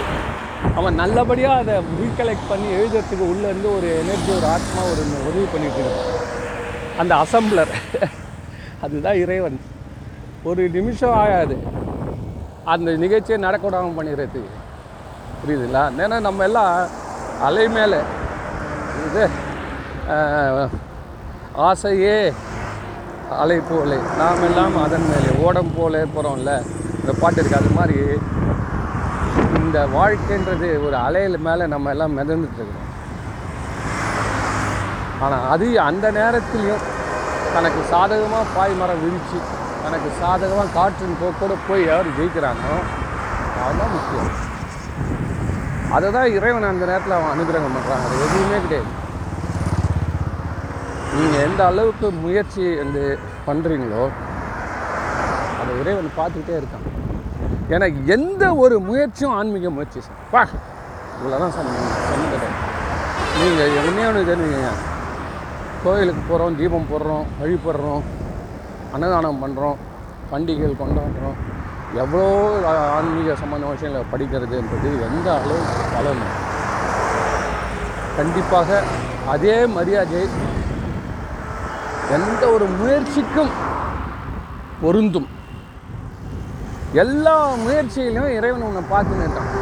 அவன் 0.78 0.98
நல்லபடியாக 1.00 1.60
அதை 1.62 1.74
ரீகலெக்ட் 2.00 2.48
பண்ணி 2.48 2.68
எழுதுறதுக்கு 2.78 3.24
உள்ளேருந்து 3.32 3.68
ஒரு 3.76 3.88
எனர்ஜி 4.02 4.30
ஒரு 4.38 4.46
ஆத்மா 4.54 4.80
ஒரு 4.90 5.02
உதவி 5.28 5.46
பண்ணிட்டு 5.52 5.80
இருக்கான். 5.82 6.06
அந்த 7.00 7.12
அசம்பிளர் 7.22 7.72
அதுதான் 8.84 9.18
இறைவன். 9.24 9.58
ஒரு 10.50 10.62
நிமிஷம் 10.76 11.16
ஆகாது. 11.22 11.56
அந்த 12.74 12.88
நிகழ்ச்சியை 13.04 13.38
நடக்கூடாமல் 13.46 13.96
பண்ணிடுறது. 13.98 14.42
புரியுதுங்களா? 15.40 15.84
ஏன்னா 16.04 16.18
நம்ம 16.26 16.42
எல்லாம் 16.48 16.72
அலை 17.48 17.66
மேலே. 17.76 18.00
இது 19.06 19.24
ஆசையே 21.68 22.18
அலை 23.42 23.58
போலே. 23.70 23.98
நாம் 24.20 24.44
எல்லாம் 24.48 24.76
அதன் 24.84 25.08
மேலே 25.10 25.30
ஓடம் 25.46 25.74
போலே 25.78 26.02
போகிறோம்ல 26.14 26.52
இந்த 27.00 27.12
பாட்டு 27.20 27.40
இருக்கு 27.40 27.60
அது 27.62 27.72
மாதிரி 27.78 27.98
இந்த 29.68 29.80
வாழ்க்கைன்றது 29.96 30.68
ஒரு 30.86 30.96
அலையில் 31.06 31.44
மேலே 31.46 31.64
நம்ம 31.72 31.90
எல்லாம் 31.94 32.14
மிதந்துட்டு 32.18 32.58
இருக்கிறோம். 32.60 32.86
ஆனால் 35.24 35.44
அது 35.52 35.66
அந்த 35.88 36.06
நேரத்துலையும் 36.18 36.84
தனக்கு 37.54 37.80
சாதகமாக 37.92 38.52
பாய் 38.56 38.74
மரம் 38.80 39.02
விரித்து 39.04 39.38
தனக்கு 39.84 40.08
சாதகமாக 40.20 40.72
காற்றின் 40.76 41.18
போக்கோடு 41.20 41.54
போய் 41.68 41.84
யார் 41.88 42.08
ஜெயிக்கிறானோ 42.18 42.74
அதுதான் 43.64 43.92
முக்கியம். 43.96 44.30
அதை 45.96 46.08
தான் 46.16 46.32
இறைவன் 46.36 46.70
அந்த 46.70 46.84
நேரத்தில் 46.90 47.16
அவன் 47.18 47.32
அனுகிரகம் 47.34 47.76
பண்ணுறான் 47.76 48.04
அது 48.06 48.16
எதுவுமே 48.26 48.58
கிடையாது. 48.66 48.90
நீங்கள் 51.16 51.44
எந்த 51.48 51.60
அளவுக்கு 51.70 52.10
முயற்சி 52.24 52.64
வந்து 52.82 53.04
பண்ணுறீங்களோ 53.48 54.04
அதை 55.60 55.72
இறைவன் 55.82 56.16
பார்த்துக்கிட்டே 56.20 56.58
இருக்கான். 56.60 56.87
எனக்கு 57.76 57.98
எந்த 58.16 58.44
ஒரு 58.64 58.76
முயற்சியும் 58.88 59.34
ஆன்மீக 59.38 59.70
முயற்சி 59.76 60.00
சார் 60.06 60.20
பா 60.34 60.42
இவ்வளோதான் 61.16 61.52
சார் 61.56 61.68
சொன்னது 62.10 62.48
நீங்கள் 63.40 63.74
எதுவுமே 63.80 64.04
ஒன்று 64.10 64.22
தெரிஞ்சுங்க 64.30 64.70
கோயிலுக்கு 65.82 66.22
போகிறோம் 66.28 66.56
தீபம் 66.60 66.88
போடுறோம் 66.92 67.26
வழிபடுறோம் 67.40 68.04
அன்னதானம் 68.94 69.40
பண்ணுறோம் 69.42 69.78
பண்டிகைகள் 70.30 70.80
கொண்டாடுறோம். 70.80 71.36
எவ்வளோ 72.02 72.24
ஆன்மீக 72.96 73.34
சம்பந்த 73.42 73.66
விஷயங்களை 73.72 74.04
படிக்கிறதுன்றது 74.12 74.90
எந்த 75.08 75.28
அளவுக்கு 75.40 75.84
பலன்? 75.94 76.24
கண்டிப்பாக 78.18 78.80
அதே 79.34 79.56
மரியாதை 79.76 80.22
எந்த 82.16 82.42
ஒரு 82.54 82.66
முயற்சிக்கும் 82.80 83.52
பொருந்தும். 84.82 85.28
எல்லா 87.02 87.36
முயற்சியிலும் 87.64 88.34
இறைவன் 88.38 88.66
உன்னை 88.68 88.82
பார்த்து 88.92 89.20
நின்றான் 89.20 89.52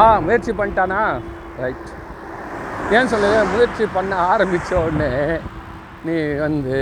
ஆ 0.00 0.02
முயற்சி 0.26 0.52
பண்ணிட்டானா? 0.60 1.00
ரைட் 1.62 1.90
ஏன் 2.96 3.10
சொல்லுது 3.12 3.38
முயற்சி 3.52 3.84
பண்ண 3.96 4.12
ஆரம்பித்த 4.30 4.72
உடனே 4.86 5.10
நீ 6.06 6.16
வந்து 6.44 6.78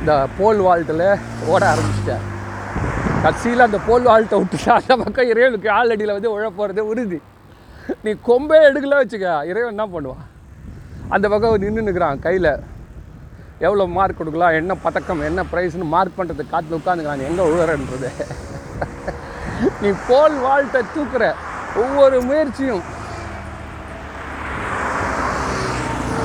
இந்த 0.00 0.12
போல் 0.38 0.60
வாழ்த்தில் 0.66 1.06
ஓட 1.52 1.62
ஆரம்பிச்சிட்ட. 1.72 2.16
கடைசியில் 3.22 3.66
அந்த 3.66 3.78
போல் 3.86 4.08
வாழ்த்தை 4.10 4.36
விட்டுட்டா 4.42 4.72
அந்த 4.80 4.94
பக்கம் 5.02 5.30
இறைவனுக்கு 5.32 5.68
ஆளடியில் 5.78 6.16
வந்து 6.16 6.32
உழ 6.36 6.46
போகிறது 6.58 6.82
உறுதி. 6.92 7.18
நீ 8.04 8.10
கொம்பே 8.28 8.58
எடுக்கல 8.68 8.98
வச்சுக்க. 9.00 9.28
இறைவன் 9.50 9.74
என்ன 9.74 9.86
பண்ணுவான்? 9.94 10.24
அந்த 11.14 11.26
பக்கம் 11.32 11.62
நின்று 11.64 11.86
நிற்கிறான் 11.88 12.24
கையில். 12.26 12.52
எவ்வளோ 13.64 13.84
மார்க் 13.96 14.18
கொடுக்கலாம் 14.18 14.56
என்ன 14.60 14.72
பதக்கம் 14.84 15.26
என்ன 15.28 15.42
ப்ரைஸ்னு 15.52 15.86
மார்க் 15.94 16.18
பண்ணுறதுக்கு 16.18 16.52
காற்று 16.54 16.78
உட்காந்துக்கிறான் 16.78 17.26
எங்கே 17.28 17.44
உழுறன்றது 17.50 18.10
நீ 19.82 19.90
போல் 20.08 20.36
வாழ்த்தை 20.46 20.80
தூக்குற 20.94 21.24
ஒவ்வொரு 21.82 22.16
முயற்சியும். 22.28 22.84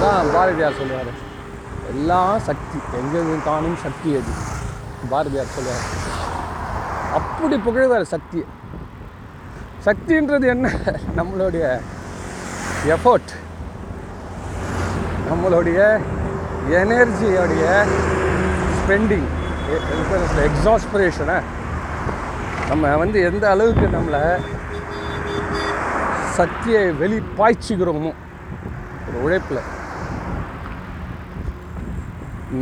தான் 0.02 0.30
பாரதியார் 0.36 0.78
சொல்லுவார். 0.80 1.12
எல்லாம் 1.92 2.38
சக்தி 2.48 2.78
எங்கெங்கு 3.00 3.36
காணும் 3.50 3.80
சக்தி 3.86 4.10
அது 4.20 4.34
பாரதியார் 5.12 5.56
சொல்லுவார். 5.56 5.88
அப்படி 7.20 7.58
புகழ்வார் 7.68 8.14
சக்தியை 8.16 8.48
சக்தின்றது 9.88 10.48
என்ன? 10.56 10.68
நம்மளுடைய 11.20 11.66
எஃபோர்ட் 12.96 13.32
நம்மளுடைய 15.30 15.80
எனர்ஜியோடைய 16.80 17.66
ஸ்பெண்டிங் 18.80 19.30
எக்ஸாஸ்பிரேஷனை 20.48 21.38
நம்ம 22.70 22.92
வந்து 23.04 23.20
எந்த 23.30 23.46
அளவுக்கு 23.54 23.86
நம்மளை 23.96 24.24
சக்தியை 26.38 26.82
வெளி 27.02 27.18
பாய்ச்சிக்கிறோமோ 27.40 28.12
ஒரு 29.08 29.18
உழைப்பில். 29.26 29.62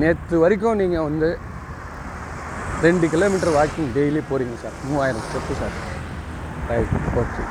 நேற்று 0.02 0.36
வரைக்கும் 0.44 0.80
நீங்கள் 0.82 1.08
வந்து 1.10 1.30
ரெண்டு 2.86 3.06
கிலோமீட்டர் 3.14 3.56
வாக்கிங் 3.58 3.90
டெய்லி 3.98 4.22
போகிறீங்க 4.30 4.56
சார் 4.64 4.78
மூவாயிரம் 4.90 5.26
ஸ்டெப்பு 5.28 5.56
சார் 5.62 5.76
ரைட் 6.72 6.94
ஓகே 7.22 7.44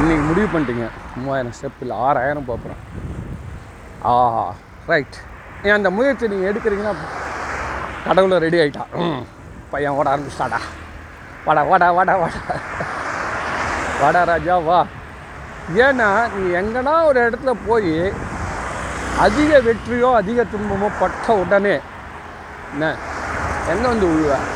இன்றைக்கி 0.00 0.24
முடிவு 0.30 0.48
பண்ணிட்டீங்க. 0.52 0.86
மூவாயிரம் 1.22 1.56
ஸ்டெப் 1.58 1.80
இல்லை 1.84 1.96
ஆறாயிரம் 2.06 2.48
பார்ப்போம். 2.50 2.82
ஆ 4.10 4.14
ரைட் 4.92 5.18
அந்த 5.78 5.90
முயற்சி 5.96 6.30
நீங்கள் 6.32 6.50
எடுக்கிறீங்கன்னா 6.50 6.94
கடவுளை 8.06 8.36
ரெடி 8.44 8.58
ஆகிட்டான் 8.62 8.92
பையன் 9.72 9.96
ஓட 9.98 10.06
ஆரம்பிச்சிட்டாடா. 10.12 10.58
வாடா 11.46 11.62
வாடா 11.70 11.88
வாடா 11.96 12.14
வாடா. 12.22 12.40
வாடா 14.02 14.20
ராஜா 14.30 14.56
வா. 14.68 14.78
ஏன்னா 15.86 16.08
நீ 16.34 16.42
எங்கன்னா 16.60 16.94
ஒரு 17.08 17.18
இடத்துல 17.28 17.52
போய் 17.68 17.92
அதிக 19.24 19.50
வெற்றியோ 19.66 20.10
அதிக 20.20 20.44
துன்பமோ 20.52 20.88
பட்ட 21.00 21.36
உடனே 21.42 21.74
என்ன? 22.72 22.84
எங்கே 23.72 23.86
வந்து 23.92 24.06
உழுவேன் 24.12 24.46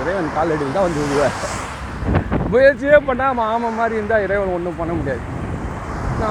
இறைவன் 0.00 0.30
காலடியில் 0.36 0.76
தான் 0.76 0.86
வந்து 0.88 1.02
உழுவேன் 1.06 1.36
முயற்சியே 2.52 2.98
பண்ணாமல் 3.08 3.48
ஆமை 3.52 3.70
மாதிரி 3.80 3.94
இருந்தால் 3.98 4.24
இறைவன் 4.26 4.54
ஒன்றும் 4.56 4.78
பண்ண 4.80 4.92
முடியாது. 4.98 5.22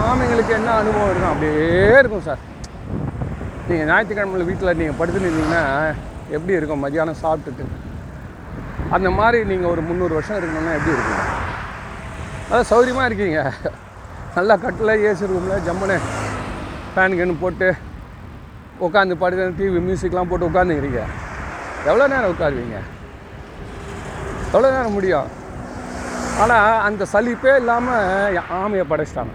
ஆமைங்களுக்கு 0.10 0.54
என்ன 0.60 0.70
அனுபவம் 0.82 1.10
இருக்கும்? 1.12 1.32
அப்படியே 1.34 1.68
இருக்கும் 2.02 2.26
சார். 2.28 2.42
நீங்கள் 3.72 3.90
ஞாயிற்றுக்கிழமையில் 3.92 4.50
வீட்டில் 4.50 4.78
நீங்கள் 4.80 4.98
படுத்துன்னு 5.00 5.30
இருந்தீங்கன்னா 5.30 5.64
எப்படி 6.36 6.58
இருக்கும்? 6.60 6.84
மதியானம் 6.86 7.22
சாப்பிட்டுட்டு. 7.24 7.66
அந்த 8.96 9.08
மாதிரி 9.20 9.40
நீங்கள் 9.52 9.72
ஒரு 9.74 9.82
முந்நூறு 9.90 10.14
வருஷம் 10.18 10.40
இருக்கணும்னா 10.40 10.74
எப்படி 10.80 10.96
இருக்கும்? 10.98 11.28
அதான் 12.50 12.70
சௌகரியமாக 12.72 13.10
இருக்கீங்க. 13.10 13.42
நல்லா 14.38 14.56
கட்டில் 14.64 14.94
ஏசி 15.10 15.30
ரூமில் 15.32 15.64
ஜம்முன்னு 15.68 15.98
ஃபேன் 16.94 17.18
கன்னு 17.20 17.42
போட்டு 17.44 17.68
உட்காந்து 18.86 19.16
படுத்து 19.22 19.46
டிவி 19.60 19.82
மியூசிக்லாம் 19.88 20.30
போட்டு 20.32 20.50
உட்காந்துக்கிறீங்க 20.50 21.02
எவ்வளோ 21.90 22.08
நேரம் 22.14 22.32
உட்காருவீங்க? 22.34 22.78
எவ்வளோ 24.54 24.72
நேரம் 24.76 24.98
முடியும்? 24.98 25.30
ஆனால் 26.44 26.82
அந்த 26.88 27.04
சலிப்பே 27.14 27.54
இல்லாமல் 27.62 28.38
ஆமையை 28.60 28.86
படைச்சிட்டாங்க. 28.92 29.34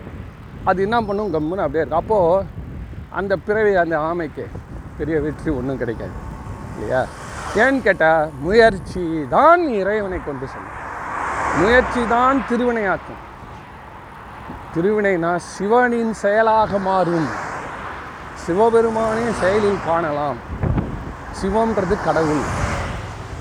அது 0.71 0.79
என்ன 0.87 0.97
பண்ணும்? 1.09 1.33
கம்முன்னு 1.35 1.65
அப்படியே 1.65 1.85
இருக்கும் 1.85 2.03
அப்போது 2.03 2.56
அந்த 3.19 3.33
பிறவி 3.47 3.75
அந்த 3.83 3.95
ஆமைக்கு 4.09 4.45
பெரிய 4.99 5.17
வெற்றி 5.27 5.51
ஒன்றும் 5.59 5.81
கிடைக்காது. 5.83 6.17
இல்லையா? 6.75 7.03
ஏன்னு 7.63 7.81
கேட்டால் 7.87 8.31
முயற்சி 8.47 9.05
தான் 9.37 9.63
இறைவனை 9.81 10.19
கொண்டு 10.25 10.47
செல்லும். 10.55 10.75
முயற்சி 11.61 12.03
தான் 12.15 12.39
திருவினையாக்கும் 12.49 13.23
திருவினைனா 14.75 15.31
சிவனின் 15.53 16.13
செயலாக 16.23 16.79
மாறும். 16.89 17.29
சிவபெருமானே 18.43 19.27
செயலில் 19.41 19.81
காணலாம். 19.87 20.39
சிவம்ன்றது 21.41 21.97
கடவுள் 22.05 22.45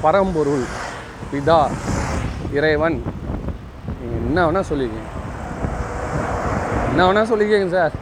பரம்பொருள் 0.03 0.65
பிதா 1.31 1.59
இறைவன். 2.57 2.97
நீங்கள் 3.99 4.23
என்ன 4.27 4.39
வேணால் 4.45 4.69
சொல்லிக்கங்க. 4.71 5.11
என்ன 6.89 7.01
வேணால் 7.07 7.31
சொல்லிக்கங்க 7.33 7.69
சார். 7.77 7.95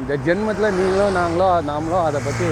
இந்த 0.00 0.12
ஜென்மத்தில் 0.26 0.76
நீங்களோ 0.78 1.06
நாங்களோ 1.18 1.48
நாமளோ 1.70 1.98
அதை 2.08 2.20
பற்றி 2.26 2.46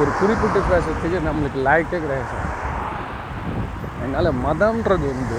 ஒரு 0.00 0.10
குறிப்பிட்டு 0.20 0.60
பேசுறதுக்கு 0.70 1.18
நம்மளுக்கு 1.26 1.58
லாய்க்கே 1.66 1.98
கிடையாது 2.04 2.28
சார். 2.32 2.48
அதனால் 3.98 4.38
மதம்ன்றது 4.46 5.06
வந்து 5.12 5.38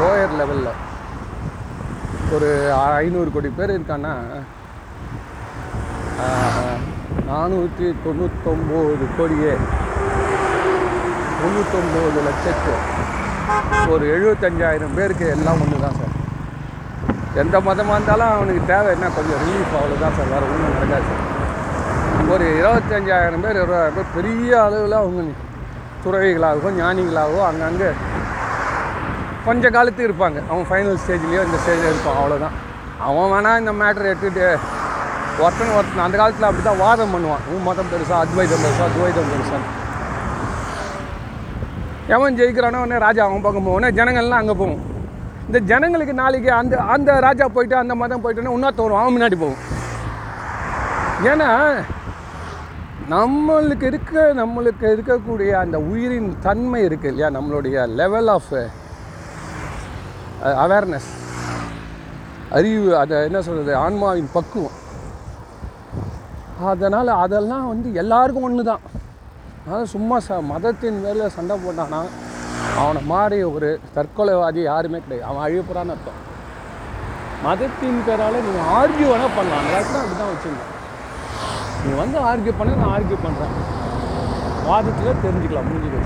லோயர் 0.00 0.36
லெவலில் 0.40 0.74
ஒரு 2.36 2.48
ஐநூறு 3.02 3.30
கோடி 3.34 3.50
பேர் 3.58 3.74
இருக்கான்னா 3.76 4.14
நானூற்றி 7.28 7.86
தொண்ணூத்தொம்போது 8.04 9.06
கோடியே. 9.16 9.54
தொண்ணூத்தொம்போது 11.40 12.20
லட்சத்து 12.28 12.74
ஒரு 13.94 14.04
எழுபத்தஞ்சாயிரம் 14.14 14.96
பேருக்கு 14.98 15.26
எல்லாம் 15.36 15.60
ஒன்று 15.64 15.84
தான் 15.84 15.98
சார். 16.00 16.07
எந்த 17.42 17.56
மதமாக 17.66 17.96
இருந்தாலும் 17.96 18.30
அவனுக்கு 18.36 18.62
தேவை 18.70 18.88
என்ன? 18.94 19.06
கொஞ்சம் 19.16 19.40
ரிலீஃப் 19.42 19.74
அவ்வளோதான் 19.80 20.14
சார் 20.16 20.30
வேறு 20.32 20.46
ஒன்றும் 20.52 20.72
நடக்காது. 20.76 21.04
சார் 21.10 22.30
ஒரு 22.34 22.46
இருபத்தஞ்சாயிரம் 22.60 23.44
பேர் 23.44 23.58
இருபதாயிரம் 23.60 23.96
பேர் 23.98 24.14
பெரிய 24.16 24.50
அளவில் 24.66 24.96
அவங்க 25.00 25.22
துறவிகளாகவோ 26.04 26.70
ஞானிகளாகவோ 26.80 27.40
அங்கங்கே 27.50 27.90
கொஞ்ச 29.46 29.70
காலத்துக்கு 29.76 30.08
இருப்பாங்க. 30.08 30.38
அவன் 30.50 30.66
ஃபைனல் 30.70 30.98
ஸ்டேஜ்லேயோ 31.04 31.44
இந்த 31.48 31.58
ஸ்டேஜில் 31.62 31.92
இருப்பான் 31.92 32.18
அவ்வளோதான் 32.22 32.56
அவன் 33.08 33.30
வேணால் 33.34 33.60
இந்த 33.62 33.72
மேட்ரு 33.80 34.10
எடுத்துகிட்டு 34.12 34.46
ஒருத்தன் 35.44 35.74
ஒருத்தன் 35.78 36.04
அந்த 36.04 36.16
காலத்தில் 36.20 36.48
அப்படி 36.48 36.62
தான் 36.68 36.82
வாதம் 36.84 37.12
பண்ணுவான். 37.14 37.44
உன் 37.52 37.66
மதம் 37.68 37.90
பெருசா 37.92 38.14
அத்வைதம் 38.24 38.62
பெருசா 38.64 38.86
துவைதம் 38.94 39.30
பெருசா. 39.32 39.58
எவன் 42.14 42.38
ஜெயிக்கிறானோ 42.38 42.78
உடனே 42.84 42.98
ராஜா 43.06 43.24
அவன் 43.28 43.44
பக்கம் 43.46 43.66
போவோன்னே 43.68 43.90
ஜனங்கள்லாம் 43.98 44.42
அங்கே 44.42 44.56
போவோம். 44.60 44.80
இந்த 45.48 45.58
ஜனங்களுக்கு 45.70 46.14
நாளைக்கு 46.22 46.50
அந்த 46.60 46.74
அந்த 46.94 47.10
ராஜா 47.26 47.46
போயிட்டு 47.52 47.76
அந்த 47.82 47.94
மதம் 48.00 48.22
போயிட்டோன்னா 48.24 48.54
இன்னொருத்த 48.56 48.80
தோறும் 48.80 49.00
அவன் 49.02 49.14
முன்னாடி 49.14 49.36
போகும். 49.42 49.62
ஏன்னா 51.30 51.50
நம்மளுக்கு 53.14 53.86
இருக்க 53.90 54.24
நம்மளுக்கு 54.40 54.86
இருக்கக்கூடிய 54.94 55.50
அந்த 55.62 55.76
உயிரின் 55.90 56.28
தன்மை 56.46 56.80
இருக்குது 56.88 57.12
இல்லையா? 57.12 57.30
நம்மளுடைய 57.36 57.86
லெவல் 58.00 58.30
ஆஃப் 58.34 58.52
அவேர்னஸ் 60.64 61.08
அறிவு 62.58 62.90
அதை 63.02 63.16
என்ன 63.28 63.40
சொல்கிறது 63.46 63.72
ஆன்மாவின் 63.84 64.30
பக்குவம். 64.36 64.76
அதனால் 66.72 67.10
அதெல்லாம் 67.24 67.66
வந்து 67.72 67.88
எல்லாருக்கும் 68.02 68.46
ஒன்று 68.48 68.70
தான் 68.70 68.84
அதாவது 69.64 69.88
சும்மா 69.96 70.16
ச 70.26 70.40
மதத்தின் 70.52 71.02
மேலே 71.06 71.26
சண்டை 71.36 71.56
போட்டானா 71.64 72.00
அவனை 72.82 73.00
மாதிரி 73.12 73.38
ஒரு 73.56 73.68
தற்கொலைவாதி 73.96 74.60
யாருமே 74.70 74.98
கிடையாது. 75.04 75.28
அவன் 75.30 75.44
அழியப்புறான்னு 75.46 75.94
அர்த்தம் 75.94 76.20
மதத்தின் 77.46 78.00
பேரால் 78.06 78.44
நீங்கள் 78.46 78.68
ஆர்கியூ 78.76 79.08
வேணால் 79.12 79.36
பண்ணலாம். 79.38 79.60
அந்த 79.60 79.72
காலத்தில் 79.74 80.00
அப்படி 80.02 80.16
தான் 80.20 80.32
வச்சுருந்தேன். 80.32 80.72
நீ 81.82 81.90
வந்து 82.02 82.18
ஆர்கியூ 82.30 82.54
பண்ண 82.60 82.78
நான் 82.82 82.94
ஆர்கியூ 82.96 83.18
பண்ணுறேன் 83.26 83.54
வாதத்தில் 84.68 85.22
தெரிஞ்சுக்கலாம் 85.24 85.68
முடிஞ்சு 85.70 86.00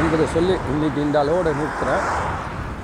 என்பதை 0.00 0.24
சொல்லி 0.36 0.54
இன்றைக்கி 0.72 1.00
இந்த 1.06 1.16
அளவோட 1.22 1.48
நிறுத்துகிறேன் 1.58 2.04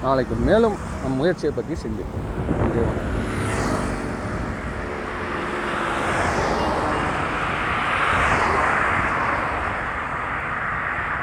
நாளைக்கு 0.05 0.35
மேலும் 0.49 0.77
நம் 1.03 1.19
முயற்சியை 1.21 1.53
பற்றி 1.57 1.75
சிந்திப்போம். 1.83 2.29
நன்றி 2.61 2.85